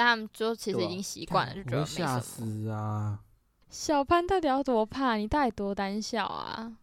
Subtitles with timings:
[0.00, 2.08] 但他们就其实已经习惯了，就觉得我会没什么。
[2.08, 3.20] 吓死啊！
[3.68, 5.16] 小潘到底要多怕？
[5.16, 6.74] 你到底多胆小啊？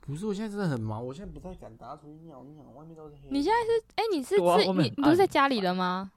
[0.00, 3.28] 不是，我现在真的很忙，我现在不太敢打出去尿尿，外面都是黑。
[3.28, 6.10] 你现在是哎、你是对啊自外面很你你不是在家里了吗？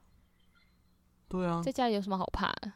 [1.28, 2.72] 对啊，在家里有什么好怕的？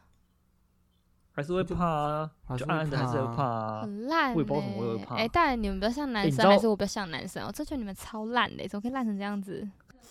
[1.32, 3.80] 还是会怕啊，还是就暗暗的还是会会怕啊。
[3.80, 7.46] 很烂、欸，我也不知道为什么我会怕哎、但你们比较像男生，哎你知道还是我比较像男生？
[7.46, 9.66] 我这觉得你们超烂的、怎么可以烂成这样子？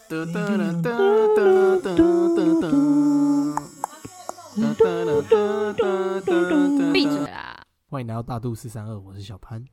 [0.10, 0.89] 哒哒哒哒
[1.36, 2.71] 哒哒哒哒
[5.22, 7.62] 哒哒哒闭嘴啦！
[7.91, 9.63] 欢迎来到大肚四三二，我是小潘。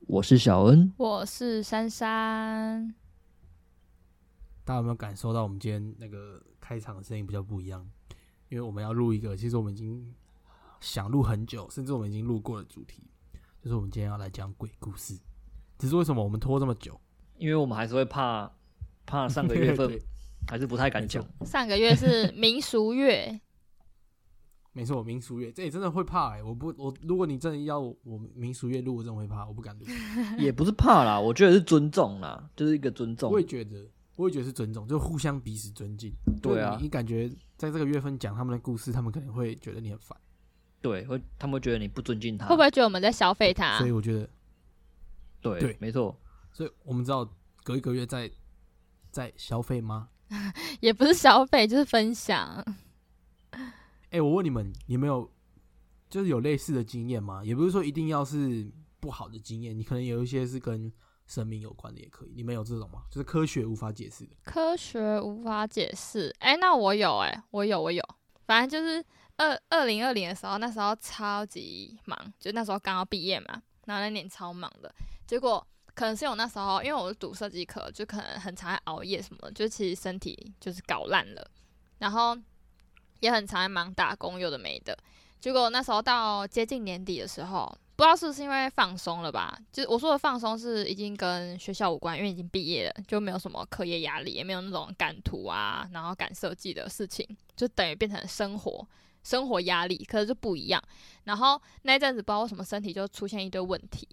[0.00, 2.94] 我是小恩，我是珊珊，
[4.62, 7.88] 大家有没有感受到我们今天那个开场的声音比较不一样？
[8.50, 10.14] 因为我们要录一个，其实我们已经
[10.80, 13.04] 想录很久，甚至我们已经录过的主题，
[13.62, 15.18] 就是我们今天要来讲鬼故事。
[15.78, 17.00] 只是为什么我们拖这么久？
[17.38, 18.52] 因为我们还是会怕，
[19.08, 19.98] 怕上个月份
[20.46, 21.24] 还是不太敢讲。
[21.44, 23.40] 上个月是民俗月，
[24.72, 29.86] 没错，民俗月这也真的会怕哎、我不，我如果你真的要我民俗月录，我真的会怕，我不敢录。
[30.38, 33.40] 也不是怕啦，我觉得是尊重啦，就是一个尊重我。
[33.40, 36.12] 也觉得，我也觉得是尊重，就互相彼此尊敬。
[36.40, 40.16] 对啊你你感觉在这个月份讲他们的故事，他们可能会觉得你很烦，
[40.80, 42.46] 对，会他们会觉得你不尊敬他。
[42.46, 43.86] 会不会觉得我们在消费他所？
[43.86, 44.28] 以我觉得，
[45.40, 46.16] 对，对没错。
[46.52, 47.28] 所以我们知道
[47.64, 48.30] 隔一个月再
[49.10, 50.08] 再消费吗？
[50.80, 52.64] 也不是消费，就是分享。
[54.10, 55.30] 哎、我问你们，你们有
[56.10, 57.42] 就是有类似的经验吗？
[57.44, 60.92] 也不是说一定要是不好的经验，你可能有一些是跟
[61.26, 62.32] 生命有关的也可以。
[62.34, 63.04] 你们有这种吗？
[63.10, 64.36] 就是科学无法解释的。
[64.44, 66.34] 科学无法解释。
[66.40, 68.02] 哎、那我有哎、我有我有，
[68.46, 69.04] 反正就是
[69.36, 74.94] 二二零二零的时候，那时候超级忙，就那时候刚要毕业嘛，然后那年超忙的，
[75.26, 75.66] 结果。
[75.98, 81.50] 可能是我那时候，因为我是读设计课，就可能很常熬夜什么，就其实身体就是搞烂了，
[81.98, 82.38] 然后
[83.18, 84.96] 也很常在忙打工，有的没的。
[85.40, 89.58] 结果那时候到接近年底的时候，不知道是不是因为放松了吧？
[89.72, 97.26] 就我说的放松是已经跟学校无关，因为已经毕业了，就没有什么课业压力，也没有那种赶图啊，然后赶设计的事情，
[97.56, 98.86] 就等于变成生活
[99.24, 100.80] 生活压力，可是就不一样。
[101.24, 104.06] 然后那一阵子不知道为什么身体就出现一堆问题，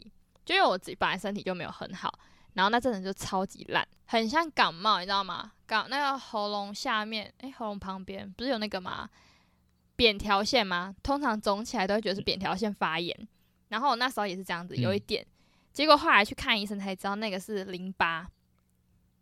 [0.46, 2.20] 就因为我自己本来身体就没有很好，
[2.54, 5.52] 然后那阵子就超级烂，很像感冒，你知道吗？
[5.66, 9.10] 感那个喉咙下面，诶，喉咙旁边不是有那个吗？
[9.96, 10.94] 扁条线吗？
[11.02, 13.28] 通常肿起来都会觉得是扁条线发炎，
[13.70, 15.26] 然后我那时候也是这样子，有一嗯点，
[15.74, 18.28] 结果后来去看医生才知道那个是淋巴，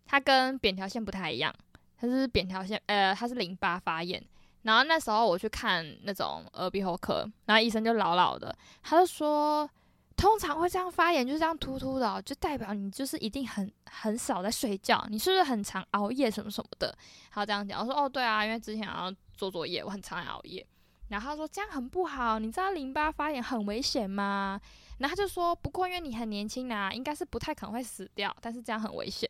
[0.05, 1.53] 它跟扁条线不太一样，
[1.97, 4.21] 它是扁条线，呃，它是淋巴发炎。
[4.63, 9.69] 然后那时候我去看那种耳鼻喉科，然后医生就老老的，他就说，
[10.15, 16.95] 通常会这样发炎，就是这样突突的、就代表你就是一定很很少在睡觉，你是不是很常熬夜什么什么的？
[17.31, 20.65] 他这样讲，我说哦对啊，因为之前要做作业，我很常熬夜。
[21.09, 24.59] 然后他说这样很不好，你知道淋巴发炎很危险吗？
[24.99, 29.29] 然后他就说不过因为你很年轻啊，应该是不太可能会死掉，但是这样很危险。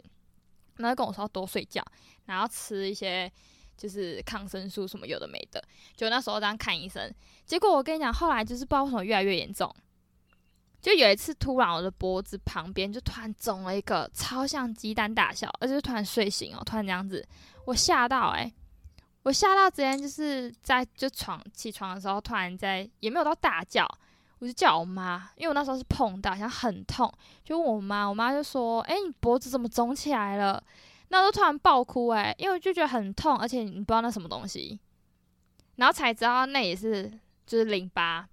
[0.77, 1.83] 然后跟我说要多睡觉，
[2.25, 3.31] 然后吃一些
[3.75, 5.63] 就是抗生素什么有的没的。
[5.95, 7.11] 就那时候这样看医生，
[7.45, 9.73] 结果我跟你讲，后来就是不知道为什么越来越严重。
[10.83, 17.25] 就有一次，突然我的脖子旁边就突然肿了一个超像鸡蛋大小，而且突然睡醒哦，突然这样子，
[17.63, 18.53] 我吓到诶、
[19.23, 23.87] 我吓到直接就是在就床起床的时候，突然在也没有到大叫，
[24.39, 27.09] 我就叫我妈，因为我那时候是碰到，然后很痛，
[27.45, 30.61] 就问我妈，我妈就说：“哎、你脖子怎么肿起来了？”
[31.07, 34.77] 那我就突然爆哭诶、因为我就觉得很痛，而且你不知道那什么东西，
[35.77, 37.09] 然后才知道那也是
[37.45, 38.27] 就是淋巴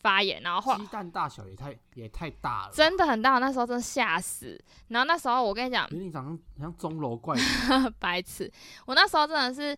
[0.00, 4.58] 发炎，然后鸡蛋大小也太也太大了，真的很大，我那时候真的吓死。
[4.88, 7.92] 然后那时候我跟你讲，有点长得像钟楼怪人。
[7.98, 8.50] 白痴，
[8.86, 9.76] 我那时候真的是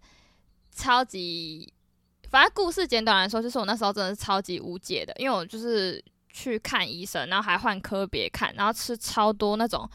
[0.71, 1.72] 超级，
[2.31, 9.89] 反正故事简短来说，就是我那时候真的是超级无解的，因为我就是去看医生，然后还换科别看，然后吃超多那种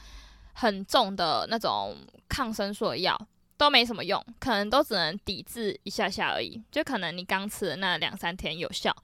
[0.54, 1.96] 很重的那种
[2.28, 3.20] 抗生素的药。
[3.60, 6.62] 都没什么用，可能都只能抵制一下下而已。
[6.72, 8.96] 就可能你刚吃的那两三天有效，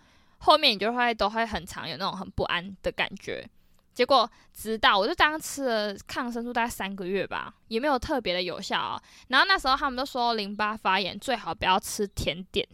[0.44, 3.50] 后面你就会都会很常有那种很不安的感觉。
[3.94, 12.68] 结果直到我就当吃了抗生素大概三个月吧，也没有特别的有效啊、然后那时候他们都说淋巴发炎最好不要吃甜点、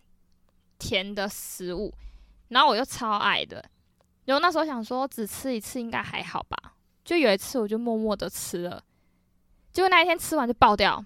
[0.79, 1.93] 甜的食物，
[2.47, 3.63] 然后我又超爱的，
[4.25, 6.73] 然后那时候想说只吃一次应该还好吧，
[7.03, 8.81] 就有一次我就默默的吃了，
[9.71, 11.05] 结果那一天吃完就爆掉，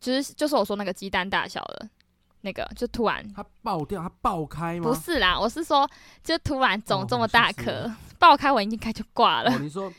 [0.00, 1.88] 就是就是我说那个鸡蛋大小的。
[2.42, 4.90] 那个，就突然它爆掉，它爆开吗？
[4.90, 5.88] 不是啦，我是说
[6.22, 9.50] 就突然肿哦这么大颗，爆开我应该就挂了。
[9.50, 9.92] 哦，你说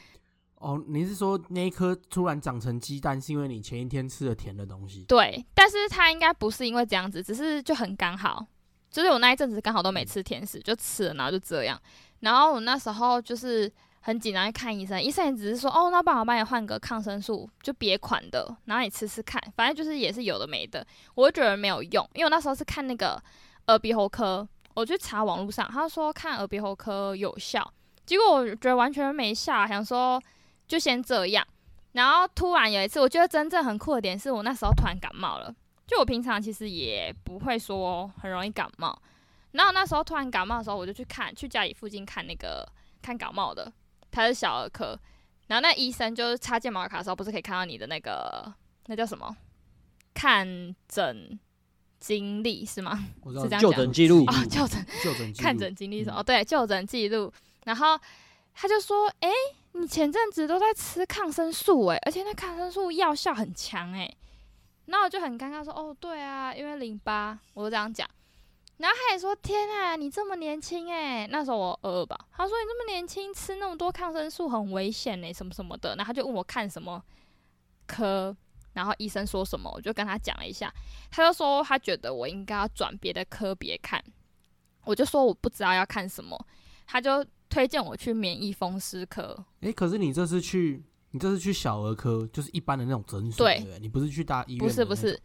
[0.56, 5.04] 哦，你是说那一颗突然长成鸡蛋，是因为你前一天吃了甜的东西？
[5.08, 8.46] 对，但是它应该不是因为这样子，只是就很刚好，
[8.90, 11.80] 就是我那一阵子刚好都没吃甜食，就吃了，然后就这样。
[12.22, 13.70] 然后我那时候就是
[14.04, 20.86] 很紧张去看医生，医生也只是说，哦，那帮我帮你换个抗生素，就别款的，然后你吃吃看，反正就是也是有的没的。
[21.16, 23.20] 我就觉得没有用，因为我那时候是看那个
[23.68, 27.74] 耳鼻喉科，我去查网络上，他说看耳鼻喉科有效，
[28.06, 30.22] 结果我觉得完全没效，想说。
[30.66, 31.46] 就先这样，
[31.92, 35.54] 然后突然有一次，我觉得真正很酷的点是我那时候突然感冒了。
[35.86, 38.98] 就我平常其实也不会说很容易感冒，
[39.52, 42.66] 然后那时候突然感冒的时候，我就去看，去家里附近看那个
[43.02, 43.72] 看感冒的，
[44.14, 44.98] 他是小儿科，
[45.48, 48.54] 然后那医生就是插睫毛卡的时候，不是可以看到你的那个
[48.86, 49.36] 那叫什么
[50.14, 50.48] 看
[50.88, 51.40] 诊
[52.00, 53.06] 经历是吗？
[53.26, 56.22] 是这样就诊记录啊，就诊就诊看诊经历什么？
[56.24, 57.34] 对，就诊记录，
[57.66, 58.00] 然后
[58.54, 59.30] 他就说，哎。
[59.76, 64.16] 你前阵子都在吃抗生素诶，而且那抗生素药效很强诶。
[64.86, 68.08] 那我就很尴尬说，哦，对啊，因为淋巴，我就这样讲。
[68.84, 71.26] 然后他也说，天啊，你这么年轻诶。
[71.32, 75.96] 那时候我二吧，他说你这么年轻吃那么多抗生素很危险诶，什么什么的。
[75.96, 77.02] 然后他就问我看什么
[77.88, 78.36] 科，
[78.74, 80.70] 然后医生说什么，我就跟他讲了一下。
[81.10, 84.04] 他就说他觉得我应该要转别的科别看，
[84.84, 86.46] 我就说我不知道要看什么，
[86.86, 87.26] 他就。
[87.50, 89.46] 推荐我去免疫风湿科。
[89.62, 94.58] 哎，可是你这次去，你这次去小儿科，就是一般的那种诊所，对，你不是去大医院？
[94.58, 95.22] 不是不是，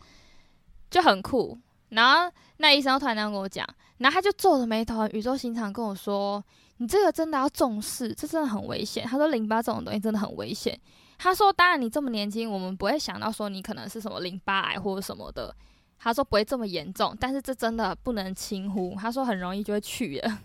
[0.90, 1.58] 就很酷。
[1.90, 3.67] 然后那医生突然这样跟我讲，
[3.99, 6.43] 然后他就皱着眉头，语重心长跟我说
[6.79, 10.79] ：“你这个真的要重视，这真的很危险。”他说：“淋巴这种东西真的很危险。”
[11.19, 15.55] 他说：“当然你这么年轻，我们不会想到说你可能是什么淋巴癌或者什么的。”
[15.99, 20.38] 他说：“不会这么严重，但是这真的不能轻忽。”他说：“很容易就会去了。”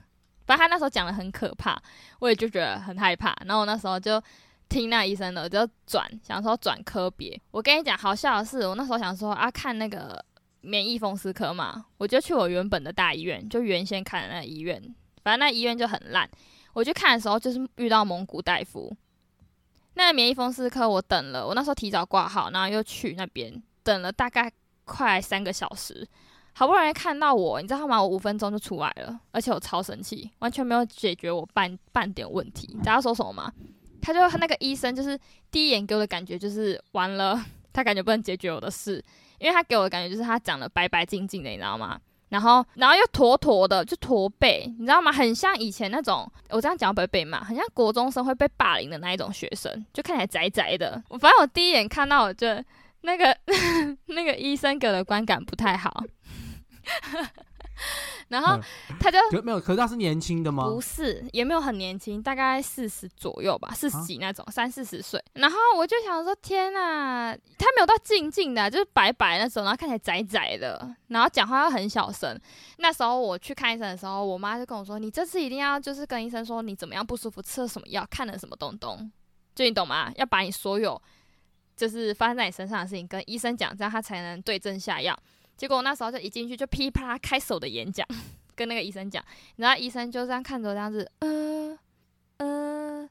[0.47, 1.79] 反正他那时候讲的很可怕，
[2.19, 3.35] 我也就觉得很害怕。
[3.45, 4.21] 然后我那时候就
[4.67, 7.39] 听那医生的，就转想说转科别。
[7.51, 10.19] 我跟你讲，好笑的是，我那时候想说啊，看那个
[10.63, 14.81] 免疫风湿科嘛，我就去我原本的大医院，就原先看的那医院。
[15.23, 16.27] 反正那医院就很烂。
[16.73, 18.91] 我去看的时候，就是遇到蒙古大夫。
[19.93, 24.51] 那免疫风湿科，我等了，我那时候提早挂号，然后又去那边等了大概
[24.85, 26.07] 快三个小时。
[26.53, 28.01] 好不容易看到我，你知道吗？
[28.01, 32.69] 我五分钟就出来了，而且我超生气，完全没有解决我半半点问题。
[32.73, 33.51] 你知道说什么吗？
[34.01, 35.17] 他就那个医生，就是
[35.49, 39.03] 第一眼给我的感觉就是完了，他感觉不能解决我的事，
[39.43, 41.99] 因为他给我的感觉就是他长得白白净净的，你知道吗？
[42.29, 45.11] 然后然后又驼驼的，就驼背，你知道吗？
[45.11, 51.03] 很像以前那种，我这样讲不会被骂，很像国中生会被霸凌的那一种学生，就看起来宅宅的。
[51.09, 52.47] 我反正我第一眼看到，我就
[53.01, 53.37] 那个
[54.07, 56.03] 那个医生给的观感不太好。
[58.29, 58.57] 然后
[58.99, 60.67] 他就没有，可是他是年轻的吗？
[60.67, 65.23] 不是，也没有很年轻，大概四十左右吧，四十几那种，三四十岁。
[65.33, 72.39] 然后我就想说，天呐，他没有到静静的，就是白白那种，然后看起来窄窄的，然后讲话又很小声。
[72.77, 79.11] 那时候我去看医生的时候，我妈就跟我说：“你这次一定要就是跟医生说你怎么样不舒服，吃了什么药，看了什么东东，
[79.53, 80.11] 就你懂吗？
[80.15, 80.99] 要把你所有
[81.75, 85.15] 就是发生在你身上的事情跟医生讲，这样他才能对症下药。”
[85.55, 88.07] 结果我那时候就一进去就噼啪啦开手的演讲，
[88.55, 89.23] 跟那个医生讲，
[89.57, 91.77] 然后医生就这样看着这样子，呃
[92.37, 93.09] 呃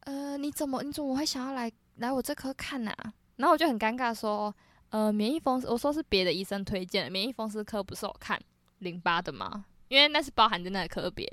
[0.00, 2.94] 呃，你怎么你怎么会想要来来我这科看呢？
[3.36, 4.54] 然后我就很尴尬说，
[4.90, 8.40] 呃，免疫风湿，我说是别的医生推荐的，免疫风湿科不是我看
[8.78, 9.64] 淋巴的吗？
[9.88, 11.30] 因为那是包含在那个科别。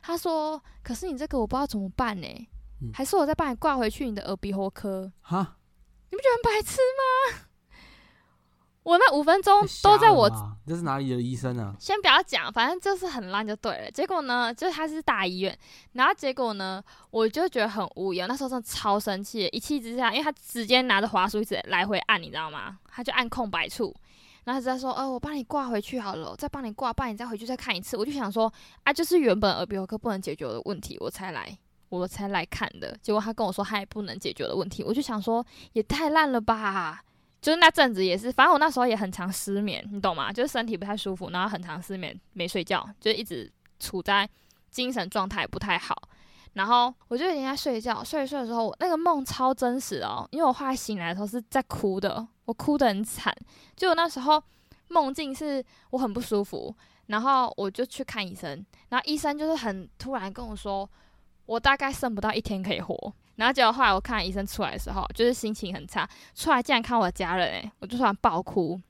[0.00, 2.48] 他说，可是你这个我不知道怎么办呢，
[2.92, 5.10] 还是我再帮你挂回去你的耳鼻喉科？
[5.20, 5.56] 哈，
[6.10, 7.48] 你不觉得很白痴吗？
[8.84, 10.30] 我那五分钟都在我，
[10.66, 11.74] 这是哪里的医生啊？
[11.80, 13.90] 先不要讲，反正就是很烂就对了。
[13.90, 15.58] 结果呢，就是他是大医院，
[15.94, 18.28] 然后结果呢，我就觉得很无言。
[18.28, 22.78] 那时候真的超生气，一气之下，因为他直接拿着滑鼠一直来回按，你知道吗？
[22.86, 23.94] 他就按空白处，
[24.44, 28.52] 然后他在说：“呃，我帮你挂回去好了，再帮你挂，不然你再回去再看一次。”我就想说
[28.84, 31.56] ：“啊，就是原本耳鼻喉科不能解决我的问题，我才来，
[31.88, 37.02] 我才来看的。”结果他跟我说他也不能解决的问题，我就想说也太烂了吧。
[37.44, 40.32] 就是那阵子也是，反正我那时候也很常失眠，你懂吗？
[40.32, 44.26] 就是身体不太舒服，然后很常失眠，没睡觉，就一直处在
[44.70, 45.94] 精神状态不太好。
[46.54, 53.30] 然后我就已经在睡觉，睡一睡的时候，我那个梦超真实哦，因为我后来醒来的时候是在哭的，我哭得很惨。
[53.76, 54.42] 就我那时候
[54.88, 56.74] 梦境是我很不舒服，
[57.08, 60.88] 然后我就去看医生，然后医生就是很突然跟我说，
[61.44, 63.12] 我大概剩不到一天可以活。
[63.36, 68.80] 然后结果后来我看医生出来的时候，就是心情很差，出来竟然看我的家人，诶，我就突然爆哭，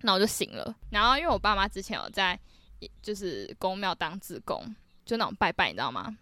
[0.00, 0.74] 那我就醒了。
[0.90, 2.38] 然后因为我爸妈之前有在
[3.02, 4.62] 就是公庙当职工，
[5.04, 6.16] 就那种拜拜，你知道吗？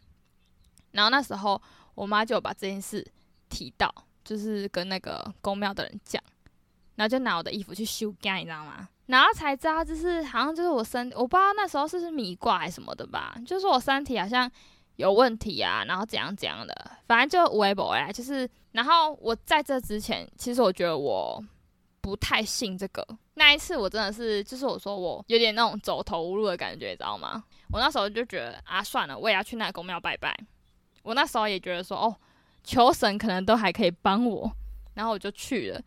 [0.92, 1.60] 然后那时候
[1.94, 3.06] 我妈就把这件事
[3.48, 3.92] 提到，
[4.24, 6.22] 就是跟那个公庙的人讲，
[6.96, 8.88] 然后就拿我的衣服去修改，你知道吗？
[9.06, 14.50] 然后才知道，就是好像就是我身，我不知道那时候是不是米挂还是什么的吧，就是我身体好像
[14.96, 21.42] 有问题啊，然后怎样怎样的，反正就微博哎，就是，然后我在这之前，其实我觉得我
[22.00, 23.06] 不太信这个。
[23.34, 27.42] 那一次我真的是，就是我说我有点那种走投无路的感觉，你知道吗？
[27.72, 30.32] 我那时候就觉得啊，算了，我也要去那个公庙拜拜。
[31.02, 32.16] 我那时候也觉得说，哦，
[32.62, 34.50] 求神可能都还可以帮我，
[34.94, 35.82] 然后我就去了。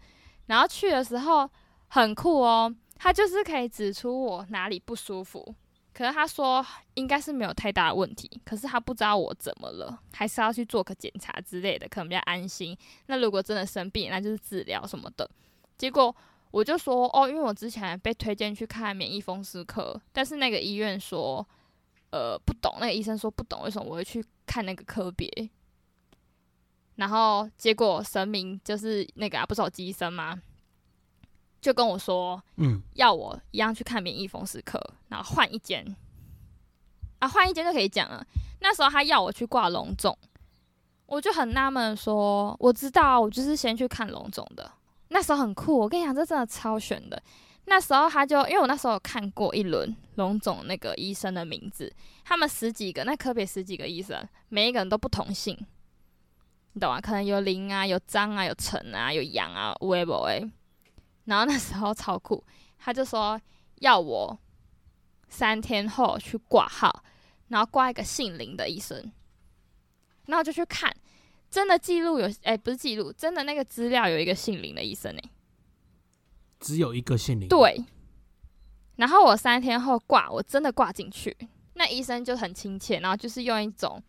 [0.48, 1.50] 然后去的时候
[1.88, 5.56] 很酷哦，他就是可以指出我哪里不舒服，
[5.98, 6.64] 可是他说
[6.94, 12.78] 应该是没有太大的问题，可是他不知道我怎么了，还是要去做个检查之类的，可能比较安心。
[13.08, 15.28] 那如果真的生病，那就是治疗什么的。
[15.76, 16.16] 结果
[16.52, 21.44] 我就说，哦，因为我之前被推荐去看免疫风湿科，但是那个医院说，
[22.12, 25.50] 呃，不懂，那个医生说不懂为什么我会去看那个科别。
[26.98, 30.40] 然后结果神明就是那个啊，不是有医生吗？
[31.68, 35.86] 就跟我说，嗯，要我一样去看免疫风湿科，然后换一间，
[37.20, 38.26] 啊，换一间就可以讲了。
[38.62, 40.18] 那时候他要我去挂龙总，
[41.08, 44.72] 我就很纳闷，说我知道啊，我就是先去看龙总的。
[45.10, 47.22] 那时候很酷，我跟你讲，这真的超悬的。
[47.66, 51.94] 那时候他就因为我那时候有看过一轮龙总那个医生的名字，
[52.24, 55.54] 他们十几个，那科别十几个医生，每一个人都不同姓，
[56.72, 57.02] 你懂吗？
[57.02, 60.50] 可能有林啊，有张啊，有陈啊，有杨啊，微博诶。
[61.28, 62.44] 然后那时候超酷，
[62.78, 63.40] 他就说
[63.76, 64.38] 要我
[65.30, 67.04] 三天后去挂号，
[67.50, 69.12] 然后挂一个姓林的医生，
[70.26, 70.94] 然后就去看，
[71.50, 75.30] 真的记录有，哎、不是记录，真的那个资料有一个姓林的医生哎、
[76.60, 77.86] 只有一个姓林。，对。
[78.96, 81.38] 然后我三天后挂，我真的挂进去，
[81.76, 84.02] 那医生就很亲切，然后就是用一种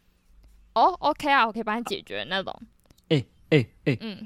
[0.74, 2.58] 哦，OK 啊，我可以帮你解决那种，
[3.08, 4.24] 哎哎哎，嗯，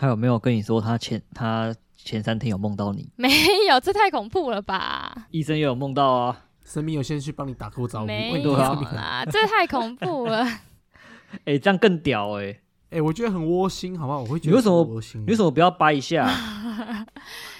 [0.00, 3.06] 他有没有跟你说他前他前三天有梦到你？
[3.16, 3.28] 没
[3.68, 5.26] 有，这太恐怖了吧？
[5.30, 6.44] 医生也有梦到啊。
[6.64, 8.06] 神明有先去帮你打过招呼。
[8.06, 10.46] 没有啦，这太恐怖了。
[11.44, 12.58] 哎、这样更屌哎、
[12.92, 14.20] 哎、我觉得很窝心，好不好？
[14.20, 15.20] 我会觉得你为什么很窝心？
[15.20, 16.26] 你为什么不要掰一下？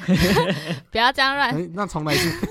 [0.90, 2.47] 不要这样乱，哎、那重来一次。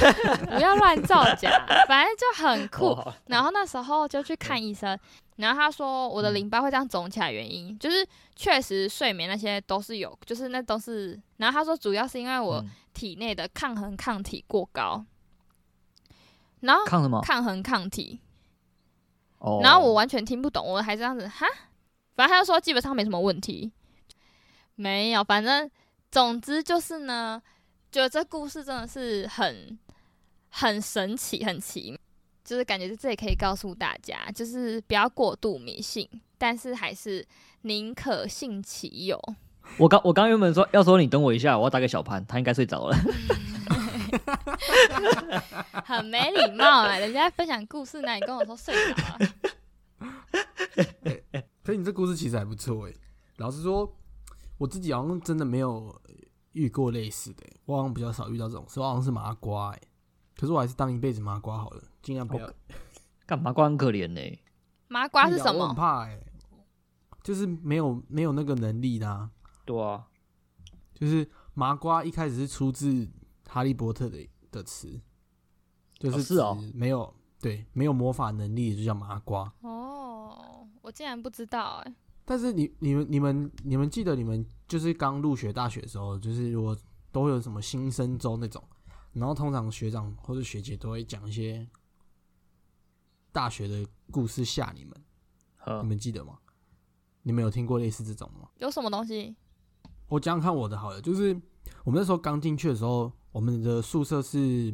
[0.48, 1.50] 不要乱造假，
[1.86, 2.96] 反正就很酷。
[3.26, 4.98] 然后那时候就去看医生，
[5.36, 11.20] 然后他说我的淋巴会这样肿起来，原因就是确实睡眠那些都是有，就是那都是。
[11.38, 15.04] 然后他说主要是因为我嗯体内的抗衡抗体过高，
[16.60, 17.20] 然后抗什么？
[17.22, 18.20] 抗衡抗体，
[19.38, 21.46] 哦，然后我完全听不懂，我还这样子哈，
[22.14, 23.72] 反正他就说基本上没什么问题，
[24.76, 25.68] 没有，反正
[26.12, 27.42] 总之就是呢，
[27.90, 29.76] 觉得这故事真的是很
[30.50, 31.98] 很神奇，很奇妙，
[32.44, 37.26] 就是感觉在这里可以告诉大家，就是不要过度迷信，但是还是
[37.62, 39.18] 宁可信其有。
[39.78, 42.96] 我刚我刚原本说要说你等我一下，我要打给小潘，他应该睡着了。
[45.84, 46.98] 很没礼貌啊！
[46.98, 49.18] 人家分享故事呢，你跟我说睡着了，
[51.64, 52.92] 所以你这故事其实还不错哎。
[53.38, 53.96] 老实说，
[54.58, 56.00] 我自己好像真的没有
[56.52, 59.80] 遇过类似的欸，我好像比较少遇到这种事，我好像是麻瓜哎。
[60.36, 62.48] 可是我还是当一辈子麻瓜好了，尽量不要。
[63.26, 64.38] 干嘛瓜很可怜呢、
[64.86, 65.74] 麻瓜是什我很么？
[65.74, 66.20] 怕哎，
[67.22, 69.30] 就是没有没有那个能力的、啊。
[69.64, 70.06] 对啊，
[70.92, 73.08] 就是麻瓜一开始是出自
[73.48, 75.00] 哈利波特的的词，
[75.98, 79.50] 就是哦是哦没有对没有魔法能力就叫麻瓜。
[79.62, 81.94] 哦，我竟然不知道哎、
[82.26, 86.76] 但是你你们你们你们记得你们就是刚入学大学的时候，就是如果
[87.10, 88.62] 都会有什么新生周那种，
[89.14, 91.66] 然后通常学长或者学姐都会讲一些
[93.34, 94.94] 大学的故事吓你们，
[95.66, 96.38] 你嗯，们记得吗？
[97.22, 98.48] 你们有听过类似这种吗？
[98.58, 99.34] 有什么东西？
[100.06, 101.34] 我讲讲看我的好了，就是
[101.82, 104.72] 我们那时候刚进去的时候，我们的宿舍是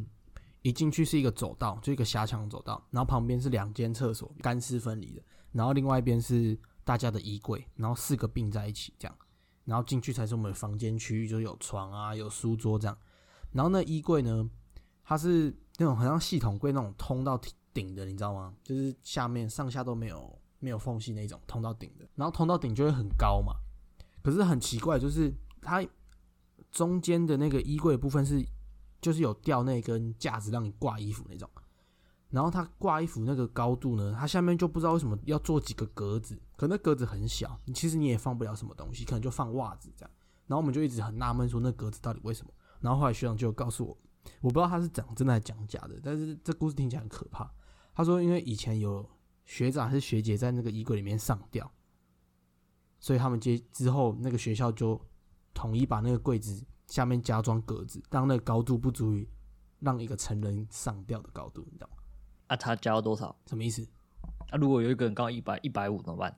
[0.61, 9.17] 一进去是一个走道，就一个狭长走道，然后旁边是两间厕所，干湿分离的，然后另外一边是大家的衣柜，然后四个并在一起这样，
[9.65, 12.99] 然后进去才是我们的房间区域，就是有床啊，有书桌这样，
[13.53, 14.51] 然后那衣柜呢，
[15.03, 17.41] 它是那种很像系统柜那种通到
[17.73, 18.55] 顶的，你知道吗？
[18.63, 23.55] 就是下面上下都没有没有缝隙那种，通到顶的，然后通到顶就会很高嘛。
[24.23, 25.87] 可是很奇怪，就是它
[26.71, 28.45] 中间的那个衣柜部分是，
[29.01, 31.49] 就是有吊那根架子让你挂衣服那种。
[32.29, 40.11] 然后它挂衣服那个高度呢，它下面就不知道为什么要做几个格子，可那格子很小，其实你也放不了什么东西，可能就放袜子这样。
[40.47, 42.53] 然后我们就一直很纳闷，说那格子到底为什么？
[42.81, 43.99] 然后后来学长就告诉我，
[44.41, 47.51] 我不知道他是讲真的还是讲假的，但是这故事听起来很可怕。
[48.01, 49.07] 他说，因为以前有
[49.45, 51.71] 学长还是学姐在那个衣柜里面上吊，
[52.99, 54.99] 所以他们接之后那个学校就
[55.53, 59.29] 统一把那个柜子下面加装格子，让那个高度不足以
[59.81, 61.97] 让一个成人上吊的高度，你知道吗？
[62.47, 63.37] 啊，他加到多少？
[63.45, 63.87] 什么意思？
[64.49, 66.35] 啊，如果有一个人刚好一百一百五怎么办？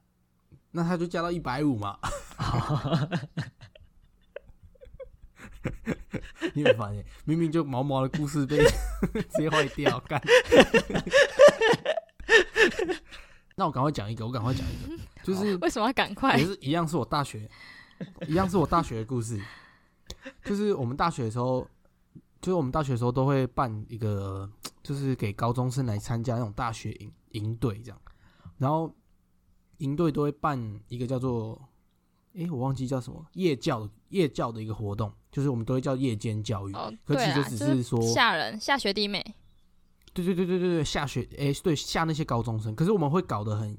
[0.73, 1.97] 那他就加到一百五嘛。
[6.55, 8.59] 你有发现，明明就毛毛的故事被
[9.31, 10.21] 直接坏掉，干。
[13.55, 16.45] 那我赶快讲一个，我赶快讲一个，就是为什么要赶快也？
[16.45, 17.49] 是一样是我大学，
[18.27, 19.41] 一样是我大学的故事。
[20.45, 21.67] 就是我们大学的时候，
[22.41, 24.51] 就是我们大学的时候都会办一个，
[24.83, 28.01] 就是给高中生来参加那种大学营营队这样。
[28.59, 28.95] 然后
[29.79, 31.61] 营队都会办一个叫做，
[32.35, 36.73] 诶，我忘记叫什么夜教夜教的一个活动，就是我们都会叫夜间教育。
[36.73, 39.23] 哦，可其实只是说吓人，吓学弟妹。
[40.15, 43.79] 对对对对对对，下学诶、对下那些高中生，可是我们会搞得很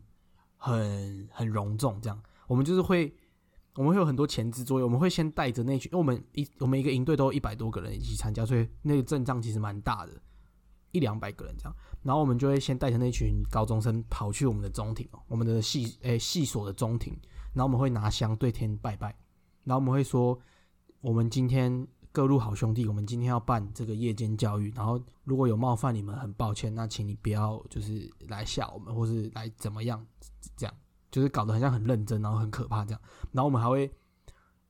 [0.57, 3.15] 很很隆重，这样我们就是会
[3.75, 10.13] 我们会有很多前置作业，我们会先带着那群，因为我们一我们一个营队都有一百多个人一起参加，所以那个阵仗其实蛮大的，
[10.91, 17.15] 一两百个人这样，然后我们就会先带着那群高中生跑去我们的中庭哦，我们的系诶、系所的中庭，
[17.53, 19.15] 然后我们会拿香对天拜拜，
[19.63, 20.39] 然后我们会说
[21.01, 30.05] 我们今天各路好兄弟，我们今天要办这个夜间教育，然后如果有冒犯你们，很抱歉，那请你不要就是来吓我们，或是来怎么样，
[30.55, 30.75] 这样
[31.12, 33.01] 就是搞得很像很认真，然后很可怕这样。
[33.31, 33.91] 然后我们还会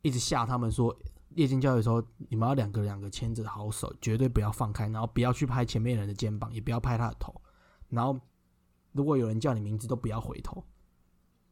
[0.01, 0.95] 一直吓他们说，
[1.35, 7.33] 夜间教育的时候，你们要两个两个牵着好手，绝对不要放开，然后不要去拍前面人的肩膀，也不要拍他的头，
[7.89, 8.19] 然后
[8.91, 10.63] 如果有人叫你名字，都不要回头，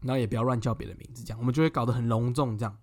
[0.01, 2.77] 然后也不要乱叫别的名字，这样我们就会搞得很隆重这样。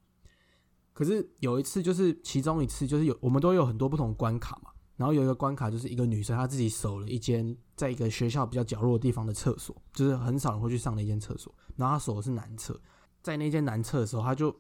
[0.93, 4.71] 可是有一次，就是其中一次，就是有我们都有很多不同关卡嘛。
[4.97, 11.55] 然后有一个关卡，就是一个女生她自己守了一间在一个学校比较角落的地方的厕所，就是很少人会去上的一间厕所。
[11.77, 12.81] 然后她守的是男厕，
[13.23, 14.53] 在那间男厕的时候，她就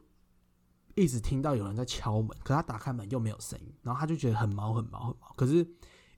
[0.94, 5.34] 一直听到有人在敲门，可她打开门又没有声音，然后她就觉得很毛很毛很毛。
[5.36, 5.68] 可是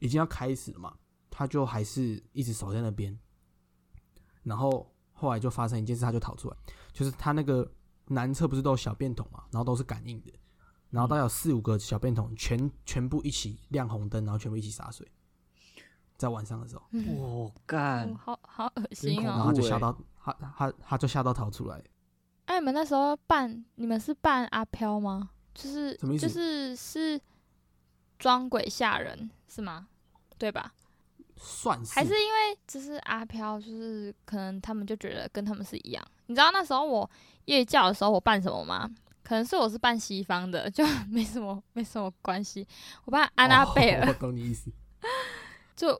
[0.00, 0.94] 已经要开始了嘛，
[1.30, 3.19] 她就还是一直守在那边。
[4.43, 4.89] 然后
[5.21, 6.56] 后来就发生一件事，他就逃出来，
[6.95, 7.71] 就是他那个
[8.06, 10.33] 男厕不是都有小便桶嘛，然后都是感应的，
[10.89, 15.06] 然后大概有四五个小便桶，全全部一起亮红灯，然后全部一起洒水，
[16.17, 16.83] 在晚上的时候，
[17.15, 19.45] 我干哦，好好恶真心然哦！
[19.45, 21.85] 后就吓到他他他就吓到逃出来，
[22.47, 25.30] 哎、你们那时候扮，你们是扮阿飘吗？
[25.52, 27.21] 就是什么意思就是是
[28.19, 29.89] 装鬼吓人是吗？
[30.39, 30.73] 对吧？
[31.42, 36.06] 算是还是因为就是阿飘，就是可能他们就觉得跟他们是一样。
[36.26, 37.10] 你知道那时候我
[37.46, 38.88] 夜教的时候我扮什么吗？
[39.22, 42.66] 可能是我是扮西方的，就 没什么没什么关系。
[43.04, 44.70] 我扮安娜贝尔，哦我懂你意思。
[45.74, 45.98] 就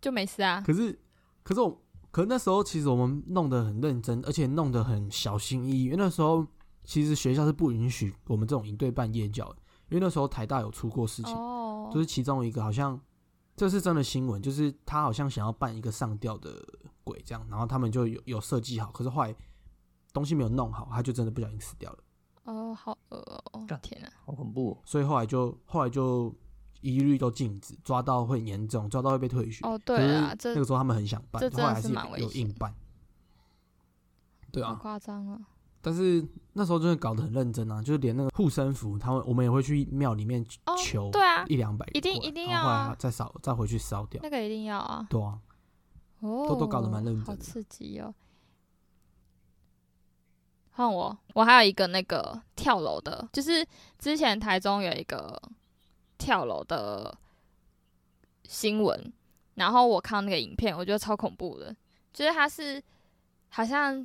[0.00, 0.62] 就没事啊。
[0.66, 0.98] 可是
[1.42, 6.46] 可是我可是那时候其实我们弄得很认真，而且弄得很小心翼翼，因为那时候
[6.84, 9.56] 其实学校是不允许我们这种营队办夜教的，
[9.88, 13.00] 因为那时候台大有出过事情，哦，就是其中一个好像
[13.56, 16.62] 这是真的新闻，就是他好像想要办一个上吊的
[17.02, 19.34] 鬼这样，然后他们就有有设计好，可是后来
[20.12, 21.98] 东西没有弄好，他就真的不小心死掉了，
[22.44, 23.18] 哦，好恶
[23.52, 23.66] 哦！
[23.80, 24.78] 天哪，好恐怖、哦！
[24.84, 26.34] 所以后来就后来就
[26.82, 29.66] 一律都禁止，抓到会严重，抓到会被退学。
[29.66, 32.74] 哦，对啊，这那个时候他们很想办，这真的是后来还是有有蛮危险硬办。
[34.52, 35.40] 对啊，夸张啊！
[35.86, 44.20] 但是那时候真的搞得很认真啊，就是连那个护身符，他们我们也会去庙里面哦求对啊，一两百一定一定要啊再烧再回去烧掉。
[44.20, 45.06] 那个一定要啊！
[45.08, 45.38] 对啊，
[46.18, 48.12] 哦，都都搞得蛮认真好刺激哦！
[50.72, 53.64] 换我，我还有一个那个跳楼的，就是
[53.96, 55.40] 之前台中有一个
[56.18, 57.16] 跳楼的
[58.42, 59.12] 新闻，
[59.54, 61.76] 然后我看到那个影片，我觉得超恐怖的，
[62.12, 62.82] 就是他是
[63.50, 64.04] 好像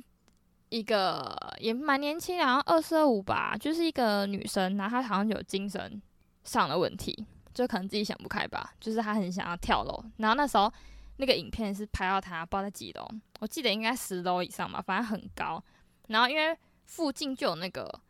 [0.72, 6.00] 一个也蛮年轻的，好像二十二五吧，就是一个女生，然后她好像有精神
[6.44, 10.72] 上的问题，就可能自己想不开吧，就是她很想要跳楼，然后那时候
[11.18, 13.06] 那个影片是拍到她不知道在几楼，
[13.40, 15.62] 我记得应该十楼以上吧，反正很高。
[16.08, 16.56] 然后因为
[16.86, 18.00] 附近就有那个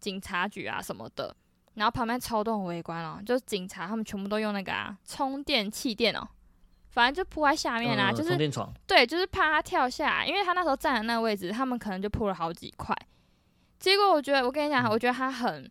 [0.00, 1.36] 警察局啊什么的，
[1.74, 6.26] 然后旁边超多人围观哦，就是警察他们全部都用那个啊充电气垫哦，
[6.96, 8.30] 反正就铺在下面啊，嗯就是
[8.86, 12.96] 对，就是怕他跳下来，因为他那时候站的那个位置，他们可能就铺了好几块。
[13.78, 15.70] 结果我觉得，我跟你讲，我觉得他很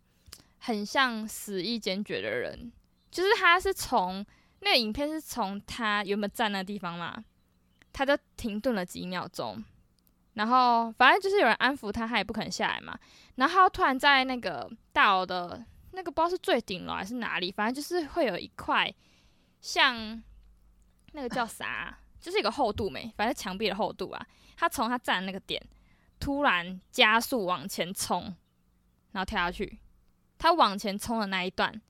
[0.59, 2.71] 很像死意坚决的人，
[3.09, 4.23] 就是他是从
[4.59, 7.25] 那个影片是从他原本站那地方嘛，
[7.91, 9.65] 他就停顿了几秒钟，
[10.35, 12.95] 然后反正就是有人安抚他，他也不肯下来嘛。
[13.37, 18.93] 然后他突然在那个大楼的那个不知道是最顶楼还是哪里，反正就是会有一块
[19.59, 20.21] 像
[21.15, 24.27] 那个叫啥啊、就是一个厚度没，反正墙壁的厚度啊。
[24.57, 25.61] 他从他站的那个点
[26.19, 28.23] 突然加速往前冲，
[29.11, 29.79] 然后跳下去。
[30.37, 31.81] 他往前冲的那一段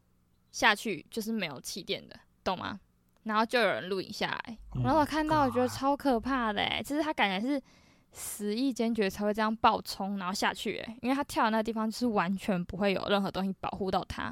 [0.51, 2.79] 下去就是没有气垫的，懂吗？
[3.23, 7.59] 然后就有人录影下来，然后我看到我觉得超可怕的、欸，就是他感觉是
[8.11, 14.25] 死意坚决才会这样爆冲，然后下去、欸，因为他跳的那个地方就是完全不会有任何东西保护到他，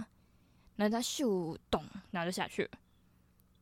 [0.76, 2.70] 然后他咻咚，然后就下去了。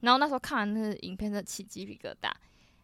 [0.02, 2.32] 然后那时候看完那个影片，真的起鸡皮疙瘩。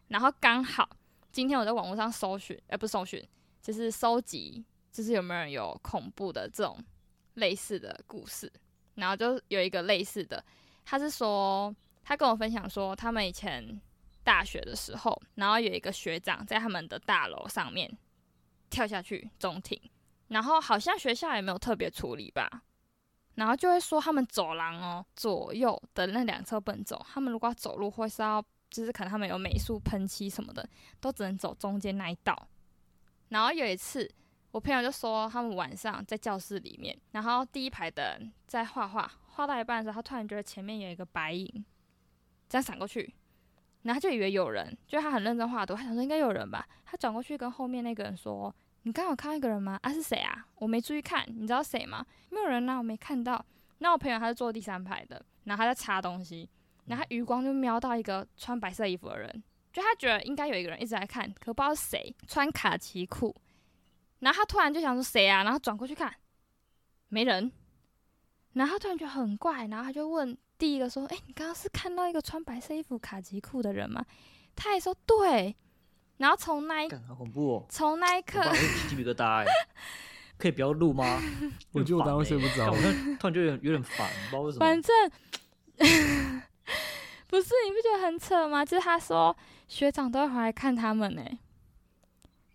[0.08, 0.88] 然后刚好
[1.30, 3.22] 今天我在网络上搜寻，呃，不是搜寻，
[3.60, 6.82] 就是搜集，就是有没有人有恐怖的这种
[7.34, 8.50] 类似的故事。
[8.94, 10.44] 然后就有一个类似的，
[10.84, 13.80] 他是说他跟我分享说，他们以前
[14.24, 17.96] 大学的时候，然后有一个学长在他们的大楼上面
[18.70, 19.80] 跳下去中庭，
[20.28, 22.64] 然后好像学校也没有特别处理吧，
[23.38, 30.68] 然后就会说他们走廊哦左右的那两侧不能走，他们如果要走路或是要就是可能他们有美术喷漆什么的，
[31.00, 32.36] 都只能走中间那一道。
[33.28, 34.10] 然后有一次，
[34.50, 41.64] 我朋友就说他们晚上在教室里面，然后第一排的人在画画，画到一半的时候，他突然觉得前面有一个白影，
[42.48, 43.14] 这样闪过去，
[43.82, 48.52] 然后他就以为有人，就他很认真画图，他想说应该有人吧，他转过去跟后面那个人说
[48.88, 49.78] ：“你刚刚有看到一个人吗？
[49.82, 50.46] 啊是谁啊？
[50.54, 52.06] 我没注意看，你知道谁吗？
[52.30, 53.44] 没有人啊，我没看到。”
[53.80, 56.48] 那我朋友他是坐第三排的，然后他在擦东西，
[56.86, 63.36] 然后他余光就瞄到一个穿白色衣服的人，就他觉得应该有一个人一直在看，可不知道是谁，穿卡其裤，
[64.20, 66.10] 然后他突然就想说谁啊，然后转过去看，
[67.08, 67.52] 没人，
[68.54, 74.02] 然后他突然觉得很怪，然后他就问第一个说：“哎、你刚刚是看到一个穿白色衣服卡其裤的人吗？”
[74.56, 75.54] 他也说对，
[76.18, 77.66] 然后从那一干好恐怖哦！
[77.68, 79.46] 从那一刻我，会起鸡皮疙瘩哎，
[80.36, 81.20] 可以不要录吗？
[81.72, 84.66] 我觉得我当时睡不着干我突然就有点有点烦，不知道为什么。
[84.66, 85.10] 反正
[87.28, 88.64] 不是，你不觉得很扯吗？
[88.64, 89.36] 就是他说
[89.68, 91.22] 学长都会回来看他们呢、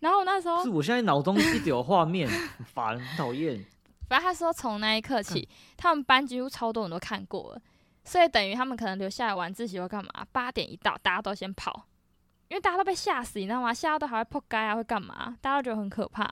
[0.00, 3.64] 然后我那时候是我现在脑中一直有画面，很烦，很讨厌。
[4.08, 7.62] 反正他说从那一刻起，他们班几乎超多人都看过了，
[8.04, 11.86] 所以等于他们可能留下来晚自习或干嘛，八点一到，大家都先跑，
[12.48, 13.72] 因为大家都被吓死，你知道吗？
[13.72, 15.36] 吓到都还会扑街啊，会干嘛？
[15.40, 16.24] 大家都觉得很可怕，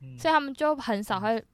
[0.00, 1.44] 嗯所以他们就很少会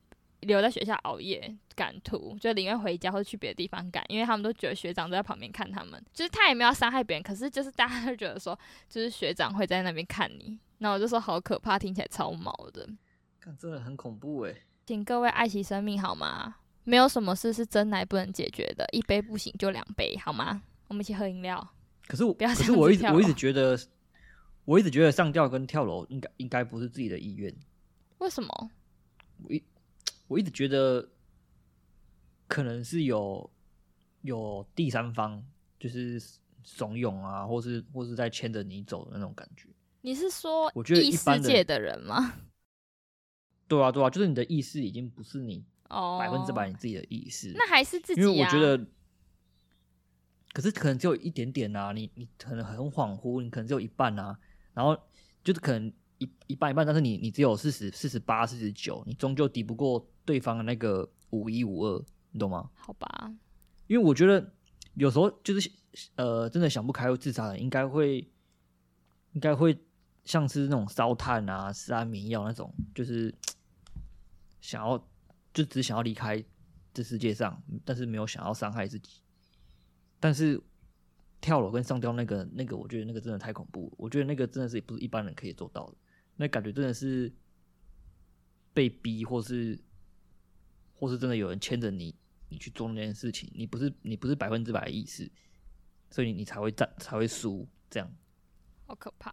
[0.40, 12.88] 留在学校熬夜赶图，就宁愿回家或者去别的地方赶，因为他们都觉得学长都在旁边看他们，就是他也没有要伤害别人，可是就是大家都觉得说，就是学长会在那边看你，那我就说好可怕，听起来超毛的。
[13.40, 14.54] 看真的很恐怖哎。
[14.86, 16.56] 请各位爱惜生命好吗？
[16.84, 20.62] 没有什么事是真奶不能解决的，一杯不行就两杯好吗？
[20.88, 21.66] 我们一起喝饮料。
[22.06, 23.78] 可是我，可是我一直我一直觉得，
[24.64, 27.54] 我一直觉得上吊跟跳楼应该应该不是自己的意愿。
[28.18, 28.70] 为什么？
[29.42, 29.62] 我一
[30.28, 31.08] 我一直觉得
[32.46, 33.50] 可能是有
[34.22, 35.42] 有第三方，
[35.78, 36.20] 就是
[36.62, 39.68] 怂恿啊，或是或是在牵着你走的那种感觉。
[40.02, 42.34] 你是说我觉得异世界的人吗？
[43.66, 48.24] 对啊，对啊，就是你的意识已经不是你哦，百分之百你自己的意识，那还是自己、啊。
[48.24, 48.86] 因为我觉得，
[50.54, 54.38] 可是可能只有一点点啊，你你可能很恍惚，你可能只有一半啊，
[54.72, 54.96] 然后
[55.42, 62.70] 就是可能一一半一半，但是你你只有四十四十八、四十九，你终究敌不过对方的那个五一五二，你懂吗？
[62.76, 63.34] 好吧，
[63.88, 64.52] 因为我觉得
[64.94, 65.68] 有时候就是
[66.14, 68.18] 呃，真的想不开会自杀的，应该会
[69.32, 69.76] 应该会
[70.24, 73.34] 像是那种烧炭啊、吃安眠药那种，就是
[74.60, 75.04] 想要
[75.52, 76.40] 就只想要离开
[76.92, 79.20] 这世界上，但是没有想要伤害自己。
[80.24, 80.58] 但是
[81.38, 85.94] 跳楼跟上吊那个那个，我觉得那个真的太恐怖，我觉得那个真的是不是一般人可以做到的，
[86.37, 87.30] 那感觉真的是
[88.72, 89.78] 被逼，或是
[90.94, 92.14] 或是真的有人牵着你，
[92.48, 95.30] 你去做那件事情，你不是你不是百分之百的意识，
[96.10, 98.10] 所以你才会战才会输，这样
[98.87, 99.30] 好可怕。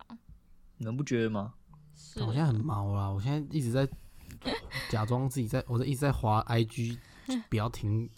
[0.76, 1.54] 你们不觉得吗？
[1.96, 3.88] 是我现在很毛啦，我现在一直在
[4.90, 6.98] 假装自己在，我在一直在滑 IG，
[7.50, 8.10] 不要停。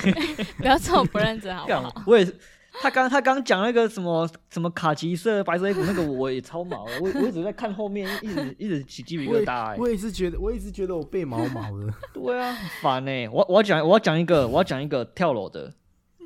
[0.58, 2.02] 不要这么不认真好不好？
[2.06, 2.38] 我也是，
[2.82, 9.76] 他刚他刚讲那个什么什么卡其色白色衣服那个，我也超毛的，我我一直在看后面，一直一直起鸡皮疙瘩、欸。
[9.78, 11.92] 我也是觉得，我也是觉得我背毛毛的。
[12.14, 15.72] 对啊，很烦呢、我我要讲我要讲一个我要讲一个跳楼的，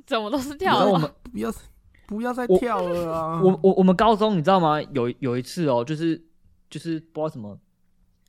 [0.06, 0.86] 怎么都是跳楼？
[0.86, 1.52] 道我们不要
[2.06, 3.42] 不要再跳了啊！
[3.42, 4.80] 我我我们高中你知道吗？
[4.94, 6.18] 有有一次哦，就是
[6.70, 7.58] 就是不知道什么，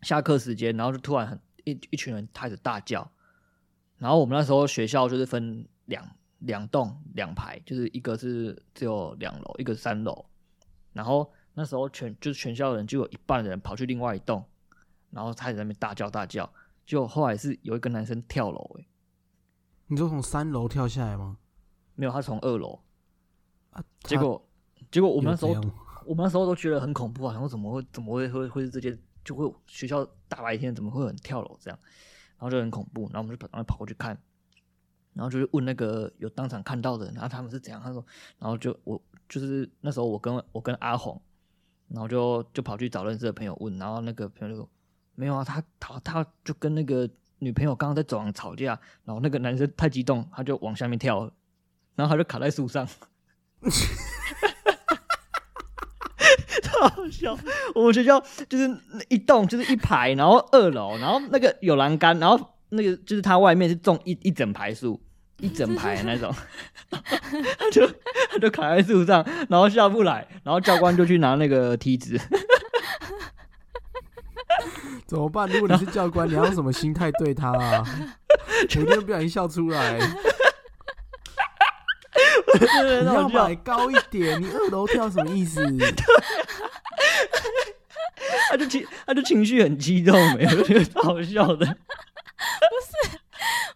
[0.01, 3.09] 下课时间，然后就突然很一一群人开始大叫，
[3.99, 6.03] 然后我们那时候学校就是分两
[6.39, 10.25] 两栋两排，就是一个是只有两楼，一个是三楼，
[10.93, 14.43] 然后那时候全就是全校的人就有一半的人跑去另外一栋，
[15.11, 16.51] 然后开始在那边大叫大叫，
[16.85, 18.87] 就后来是有一个男生跳楼、欸，
[19.87, 21.37] 你说从三楼跳下来吗？
[21.95, 22.79] 没有他从二楼，
[23.71, 24.41] 啊，结果
[24.89, 25.51] 结果我我们那时候
[26.07, 31.87] 我们那时候都觉得很恐怖啊，然后怎么会怎么会会会是这件就会学校大白天怎么会有人跳楼这样，然
[32.39, 34.17] 然后就很恐怖，然后我们就赶快跑过去看，
[35.13, 38.03] 然后就去问那个有当场看到的，然后他们是怎样，他说，
[38.39, 41.21] 然后就我就是那时候我跟我跟阿红，
[41.89, 44.69] 然后就就跑去找认识的朋友问，然后那个朋友就说
[45.15, 51.29] 没有啊，他他他就跟那个女朋友刚刚在走廊吵架，然后那个男生太激动，他就往下面跳，
[51.95, 52.87] 然后他就卡在树上。
[56.79, 57.37] 超好笑！
[57.75, 62.39] 我们学校就是那一栋就是一排，然后二楼，然后那个有栏杆，然后
[62.69, 65.01] 那个就是它外面是种一一整排树，
[65.39, 66.33] 一整排那种，
[66.89, 67.85] 他就
[68.31, 72.17] 他就卡在树上，然后下不来，然后教官就去拿那个梯子，
[75.05, 75.49] 怎么办？
[75.49, 77.83] 如果你是教官，你要用什么心态对他啊？
[78.75, 79.99] 我一定不小心笑出来。
[82.59, 85.63] 你要买高一点，你二楼跳什么意思？
[88.49, 91.65] 他就情他就情绪很激动，没有觉得好笑的。
[91.65, 91.71] 不是，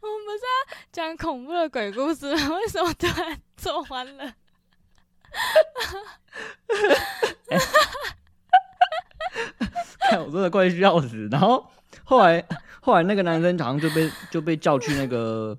[0.02, 0.48] 我们不是要
[0.92, 2.56] 讲恐怖的鬼故事吗？
[2.56, 4.34] 为什么突然做完了？
[10.10, 11.28] 看我真的快笑死。
[11.32, 11.66] 然后
[12.04, 12.44] 后来
[12.82, 15.58] 后来那个男生好像就被就被叫去那个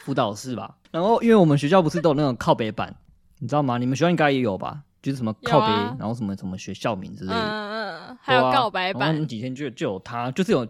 [0.00, 0.76] 辅导室吧。
[0.90, 2.96] 然后因为我们学校不是都有那种靠北板，
[3.38, 3.76] 你知道吗？
[3.78, 4.80] 你们学校应该也有吧？
[5.02, 5.66] 就是什么靠北，
[5.98, 7.38] 然后什么什么学校名之类的。
[7.38, 7.75] 嗯
[8.08, 9.18] 嗯，还有告白板。
[9.18, 10.66] 那几天就就有他，就是有，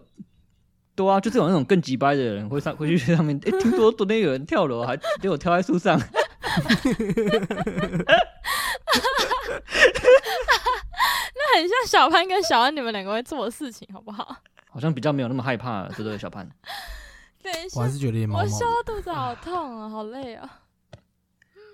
[0.95, 3.39] 对啊，就是有那种更急掰的人会上会去上面。
[3.45, 5.99] 哎， 听说昨天有人跳楼，还结果跳在树上。
[11.35, 14.37] 那很像小潘跟小安你们两个会做的事情，好不好？
[14.69, 16.47] 好像比较没有那么害怕，对不对，小潘？
[17.41, 18.27] 对，我还是觉得。
[18.27, 20.61] 我笑到肚子好痛啊，好累啊。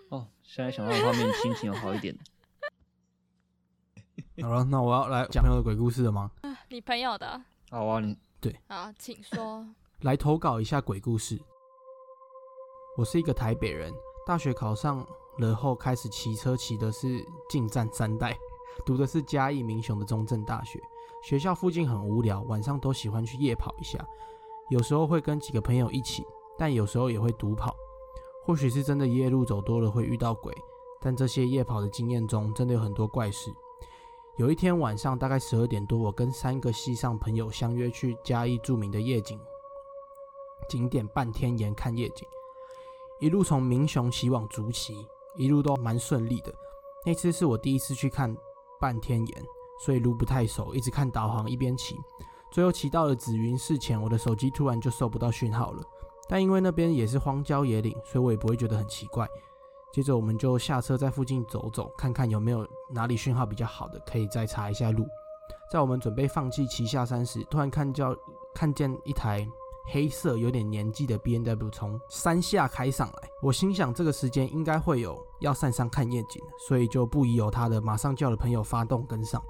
[0.10, 2.16] 哦，现在想到画面，心情有好一点。
[4.42, 6.32] 好了，那我要来讲朋友的鬼故事了吗？
[6.70, 7.42] 你朋友的？
[7.70, 8.56] 好啊，你对。
[8.68, 9.66] 好，请说。
[10.02, 11.40] 来投稿一下鬼故事。
[12.98, 13.92] 我是一个台北人，
[14.26, 15.06] 大学考上
[15.40, 18.38] 了后开始骑车，骑的是进战三代，
[18.86, 20.80] 读的是嘉义民雄的中正大学。
[21.24, 23.98] 学校附近很无聊，晚上都喜欢去夜跑一下，
[24.70, 26.24] 有时候会跟几个朋友一起，
[26.58, 27.74] 但有时候也会独跑。
[28.46, 30.54] 或许是真的夜路走多了会遇到鬼，
[31.02, 33.50] 但这些夜跑的经验中真的有很多怪事。
[34.38, 39.40] 有一天晚上大概十二点多，我跟三个西上朋友相约去嘉义著名的夜景
[40.68, 42.28] 景点半天岩看夜景。
[43.20, 46.52] 一路从民雄骑往竹崎，一路都蛮顺利的。
[47.06, 48.36] 那次是我第一次去看
[48.82, 49.44] 半天岩，
[49.86, 51.96] 所以路不太熟，一直看导航一边骑。
[52.52, 55.84] 最后骑到了紫云寺前，我的手机突然就收不到讯号了。
[56.28, 59.28] 但因为那边也是荒郊野岭，所以我也不会觉得很奇怪。
[59.94, 65.06] 接着我们就下车在附近走走，看看有没有哪里讯号比较好的，可以再查一下路。
[65.72, 68.16] 在我们准备放弃骑下山时，突然看叫
[68.54, 69.48] 看见一台。
[69.92, 79.44] 黑色有点年纪的 B N W 从山下开上来，我心想这个时间应该会有要上山看夜景，所以就不疑有他的，马上叫了朋友发动跟上。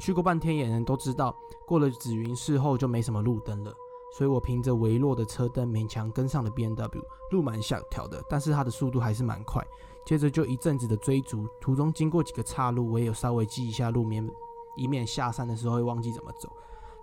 [0.00, 1.32] 去过半天野人都知道，
[1.64, 3.72] 过了紫云寺后就没什么路灯了，
[4.16, 7.02] 所以我凭着微弱的车灯勉强跟上了 B N W。
[7.32, 9.62] 路蛮小条的，但是它的速度还是蛮快。
[10.06, 14.26] 接着就一阵子的追逐，途中经过几个岔路，我也有稍微记一下路面，
[14.76, 16.50] 以免下山的时候会忘记怎么走。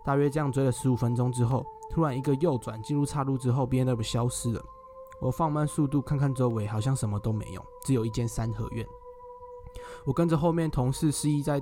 [0.04, 1.64] 大约这样追了十五分钟之后。
[1.92, 4.66] 突然一个右转进入岔路之后，B N W 消失了。
[5.22, 8.88] 我放慢速度看看周围，好像什么都没有，只有一间三合院。
[10.04, 11.62] 我跟着后面同事示意在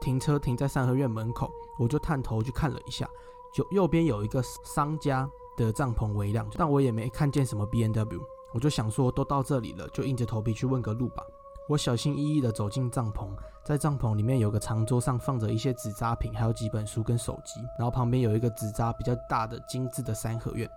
[0.00, 3.10] 停车停在三合院门口，我就探头去看了一下，
[3.52, 8.20] 就右边有一个商家的帐篷微亮，但我也没看见什么 B N W。
[8.54, 11.22] 我就想说都到这里了，就硬着头皮去问个路吧。
[11.68, 13.28] 我小心翼翼地走进帐篷，
[13.64, 20.68] 在帐篷里面有个长桌上放着一些纸扎品，还有几本书跟手机，然后旁边有一个纸扎比较大的精致的三合院。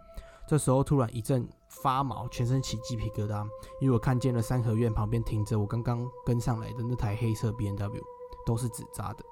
[0.47, 3.43] 这时候突然一阵发毛，全身起鸡皮疙瘩，
[3.81, 8.03] 因为我看见了三合院旁边停着我刚刚跟上来的那台黑色 B N W，
[8.45, 9.25] 都是纸扎的。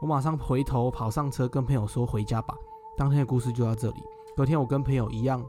[0.00, 2.56] 我马上回头跑上车，跟朋友说回家吧。
[2.96, 4.02] 当天的故事就到这里。
[4.34, 5.44] 隔天我跟朋友一样。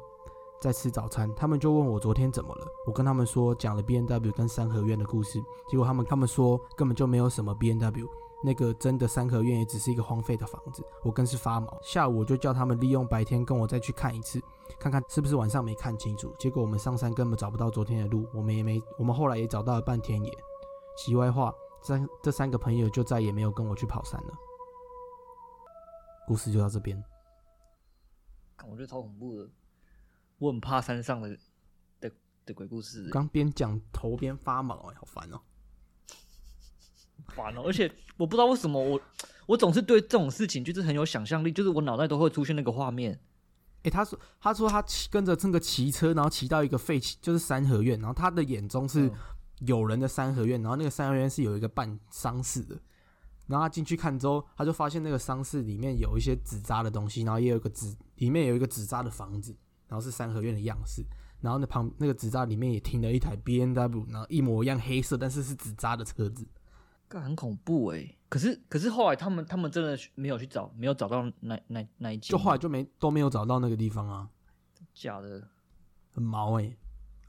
[0.60, 2.68] 在吃早餐，他们就问我昨天怎么了。
[2.86, 8.08] 我跟他们说讲了 B N W 跟三合院的故事，结果他们他们说根本就没有什么 B N W，
[8.44, 10.86] 那个真的三合院也只是一个荒废的房子。
[11.02, 11.76] 我更是发毛。
[11.82, 14.40] 下午我就叫他们利用白天跟我再去看一次，
[14.78, 16.32] 看看是不是晚上没看清楚。
[16.38, 20.32] 结果我们上山根本找不到昨天的路，我们也没，我们后来也找到了半天野。
[20.96, 21.52] 题外话，
[21.84, 24.34] 三这三个朋友就再也没有跟我去跑山了。
[26.28, 27.04] 故事就到这边。
[28.70, 29.50] 我觉得超恐怖的。
[30.38, 31.38] 我很怕山上的
[32.00, 32.12] 的
[32.46, 33.10] 的鬼故事。
[33.10, 35.42] 刚边讲头边发毛，哎，好烦哦，
[37.30, 37.64] 烦哦！
[37.66, 39.02] 而且我不知道为什么我
[39.48, 43.20] 我总是对这种事情就是很有想象力，就是我脑袋都会出现那个画面。
[43.84, 49.12] 诶，他说他说他骑跟着这个骑车，然后骑到一个废弃就是三合院，然后他的眼中是
[49.62, 52.76] 嗯有人的三合院，然后那个三合院是有一个办丧事的，
[53.48, 59.56] 然后他进去看之后，他就发现那个丧事里面有一些纸扎的东西，然后也有一个纸里面有一个纸扎的房子，
[59.88, 61.06] 然后是三合院的样式，
[61.42, 66.48] 然后那旁那个纸扎里面也停了一台 B N W，然后一模一样黑色，但是是纸扎的车子。
[67.08, 74.30] 干很恐怖哎、可是可是后来他们他们真的没有去找，没有找到那那那一间，就后来就没都没有找到那个地方啊，
[74.94, 75.48] 假的。
[76.10, 76.78] 很毛诶、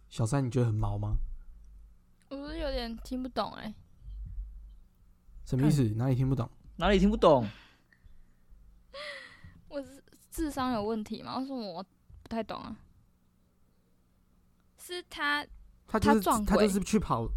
[0.08, 1.16] 小三，你觉得很毛吗？
[2.32, 3.74] 我是有点听不懂哎、
[5.44, 5.82] 什么意思？
[5.96, 6.50] 哪里听不懂？
[6.76, 7.46] 哪里听不懂？
[9.68, 11.38] 我是智商有问题吗？
[11.38, 11.84] 为什么我
[12.22, 12.74] 不太懂啊？
[14.78, 15.46] 是他
[15.86, 17.28] 他就是他撞他就是去跑，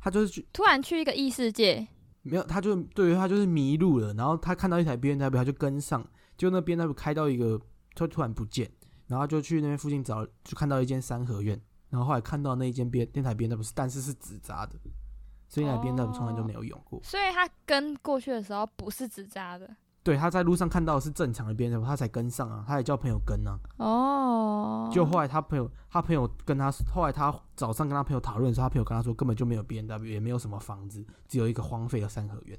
[0.00, 1.86] 他就是去突然去一个异世界，
[2.22, 6.04] 没有，他就对于他就是迷路了，然后他看到一台 B N W，他就跟上，
[6.36, 7.60] 就那 B N W 开到一个，
[7.94, 8.68] 他突然不见，
[9.06, 11.60] 然后他就去那边附近找，就看到一间三合院，
[11.92, 14.74] 然后后来看到那一间编电台编的不是，但是是纸扎的，
[15.46, 16.98] 所以那台 B N W 从来就没有用过。
[17.04, 19.68] 所以他跟过去的时候不是纸扎的
[20.02, 23.58] 对，他在路上看到的是正常的编的他才跟上啊，他也叫朋友跟啊。
[23.76, 24.90] 哦。
[24.90, 32.58] 就后来他朋友，他朋友跟他，后来他早上跟他朋友讨论的时候，他朋友跟他说根本就没有 B N W，也没有什么房子，只有一个荒废的三合院。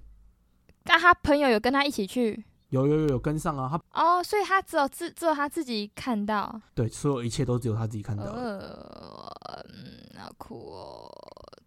[0.83, 6.59] 但他朋友有跟他一起去有有有有跟上啊，他哦，所以他只有自只有他自己看到。
[6.73, 8.23] 对所有一切都只有他自己看到。
[8.23, 9.31] 呃，
[9.69, 11.07] 嗯，好酷哦。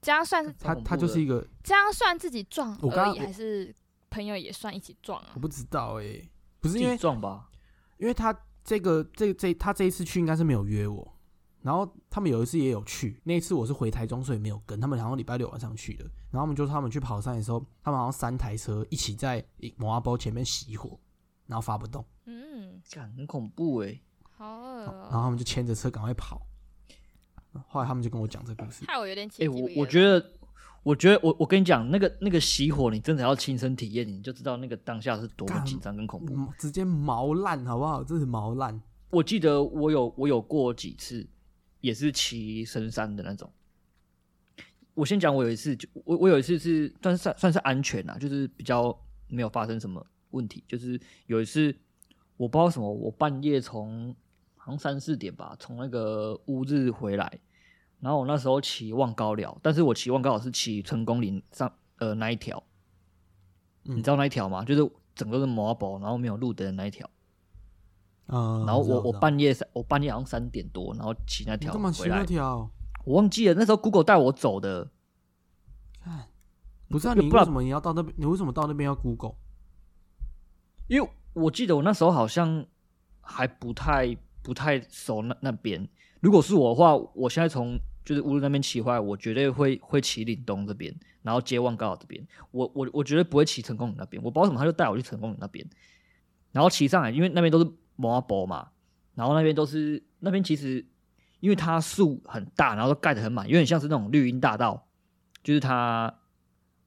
[0.03, 3.73] 这样算是他他就是一个这样算自己撞，我刚刚我还是
[4.11, 5.41] 朋友也算一起撞啊我？
[5.41, 6.29] 不知道哎、
[6.61, 7.49] 不是因为撞吧？
[7.99, 11.16] 因为他这个这这他这一次去应该是没有约我，
[11.67, 19.45] 然后他们有一次也有去，那一次我是回台中，所以没有跟他们，好像礼拜六晚上去的，然后他们就说他们去跑山的时候，他们好像三台车一起在
[19.77, 20.97] 摩阿包前面熄火，
[21.47, 24.01] 然后发不动，嗯，干很恐怖哎、
[24.37, 26.41] 好恶然后他哦、们就牵着车赶快跑，
[27.67, 30.33] 后来他们就跟我讲这故事，害我有点起哎、我我觉得，
[30.85, 36.33] 我觉得我我跟你讲，那个那个熄火，你真的要亲身体验，你就知道那个当下是多紧张跟恐怖。
[36.33, 38.05] 嗯直接毛烂好不好？
[38.05, 41.27] 这是毛烂，我记得我有我有过几次，
[41.81, 43.51] 也是骑深山的那种。
[44.95, 50.65] 我先讲，我有一次就我我有一次是算算算是安全啊，就是比较没有发生什么问题。
[50.67, 51.75] 就是有一次
[52.39, 54.15] 我不知道什么，我半夜从
[54.57, 57.39] 好像三四点吧，从那个乌日回来，
[58.01, 62.63] 然后我那时候骑望高寮，但是我骑望高寮是骑成功岭上呃那一条，
[63.83, 64.65] 你知道那一条吗？
[64.65, 67.09] 就是整个是摩宝，然后没有路灯的那一条。
[68.27, 72.71] 嗯，然后我我知道知道半夜三我半夜好像三点多，然后骑那条回来骑那条？
[73.05, 74.91] 我忘记了那时候 Google 带我走的，
[76.03, 76.27] 看，
[76.89, 78.15] 不是啊，不然你为什么你要到那边？
[78.19, 79.35] 你为什么到那边要 Google？
[80.89, 82.67] 因为我记得我那时候好像
[83.21, 85.89] 还不太不太熟那那边。
[86.21, 92.27] 如果是我的话，我现在从就是乌鲁那边骑回来，我绝对会会骑岭东这边，然后接望高岛这边。
[92.51, 94.21] 我我我绝对不会骑成功岭那边。
[94.23, 95.65] 我不知道为什么他就带我去成功岭那边，
[96.51, 98.69] 然后骑上来，因为那边都是摩阿波嘛，
[99.15, 100.87] 然后那边都是那边其实
[101.41, 104.87] 因为它树很大，然后都盖得很满，有点像是那种绿荫大道，
[105.43, 106.15] 就是它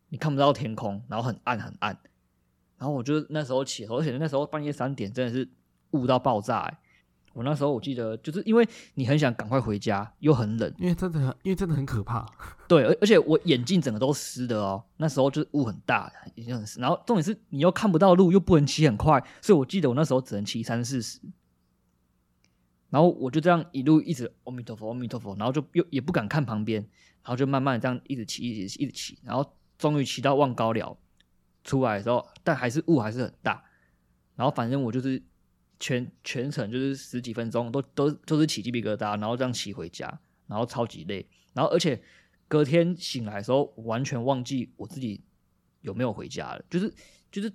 [0.09, 1.97] 你看不到天空，然后很暗很暗。
[2.77, 5.49] 然后我就那时候起头，而且那时候半夜三点真的是
[5.91, 6.77] 雾到爆炸、欸。
[7.33, 12.25] 我那时候我记得，就是因为你很想赶快回家，又很冷，因为真的很，因为真的很可怕。
[12.67, 14.83] 对，而而且我眼镜整个都湿的哦。
[14.97, 16.79] 那时候就是雾很大，已经很湿。
[16.79, 21.19] 然后重点是你又看不到路，又不能骑很快，所以我记得我那时候只能骑三四十。
[22.89, 30.97] 然后我就这样一路一直阿弥陀佛，阿弥陀佛，然后就又也不敢看旁边，然后就慢慢的这样一直骑，一直骑一直骑，然后终于骑到望高寮
[31.63, 33.63] 出来的时候，但还是雾还是很大。
[34.35, 35.21] 然后反正我就是
[35.79, 42.01] 全全程就是十几分钟都都都是起鸡皮疙瘩，然后这样骑回家，然后超级累，然后而且
[42.47, 45.23] 隔天醒来的时候完全忘记我自己
[45.81, 46.93] 有没有回家了，就是
[47.31, 47.51] 就是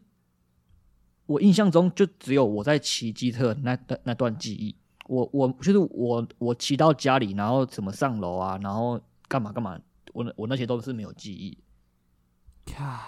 [1.26, 4.75] 我印象中就只有我在骑机车那那那段记忆，
[5.06, 9.79] 我我就是我我骑到家里，然后怎么上楼啊，然后干嘛干嘛，
[10.12, 11.58] 我我那些都是没有记忆，
[12.64, 13.00] 看，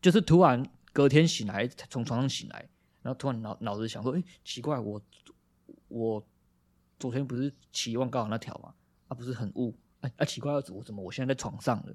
[0.00, 2.68] 就是突然隔天醒来，从床上醒来，
[3.04, 4.98] 然后突然脑脑子想说，哎、奇怪，我
[5.88, 6.26] 我
[6.98, 8.72] 昨天不是骑望高岛那条吗？
[9.08, 11.94] 啊，不是很雾，哎、啊，奇怪，我怎么我现在在床上了？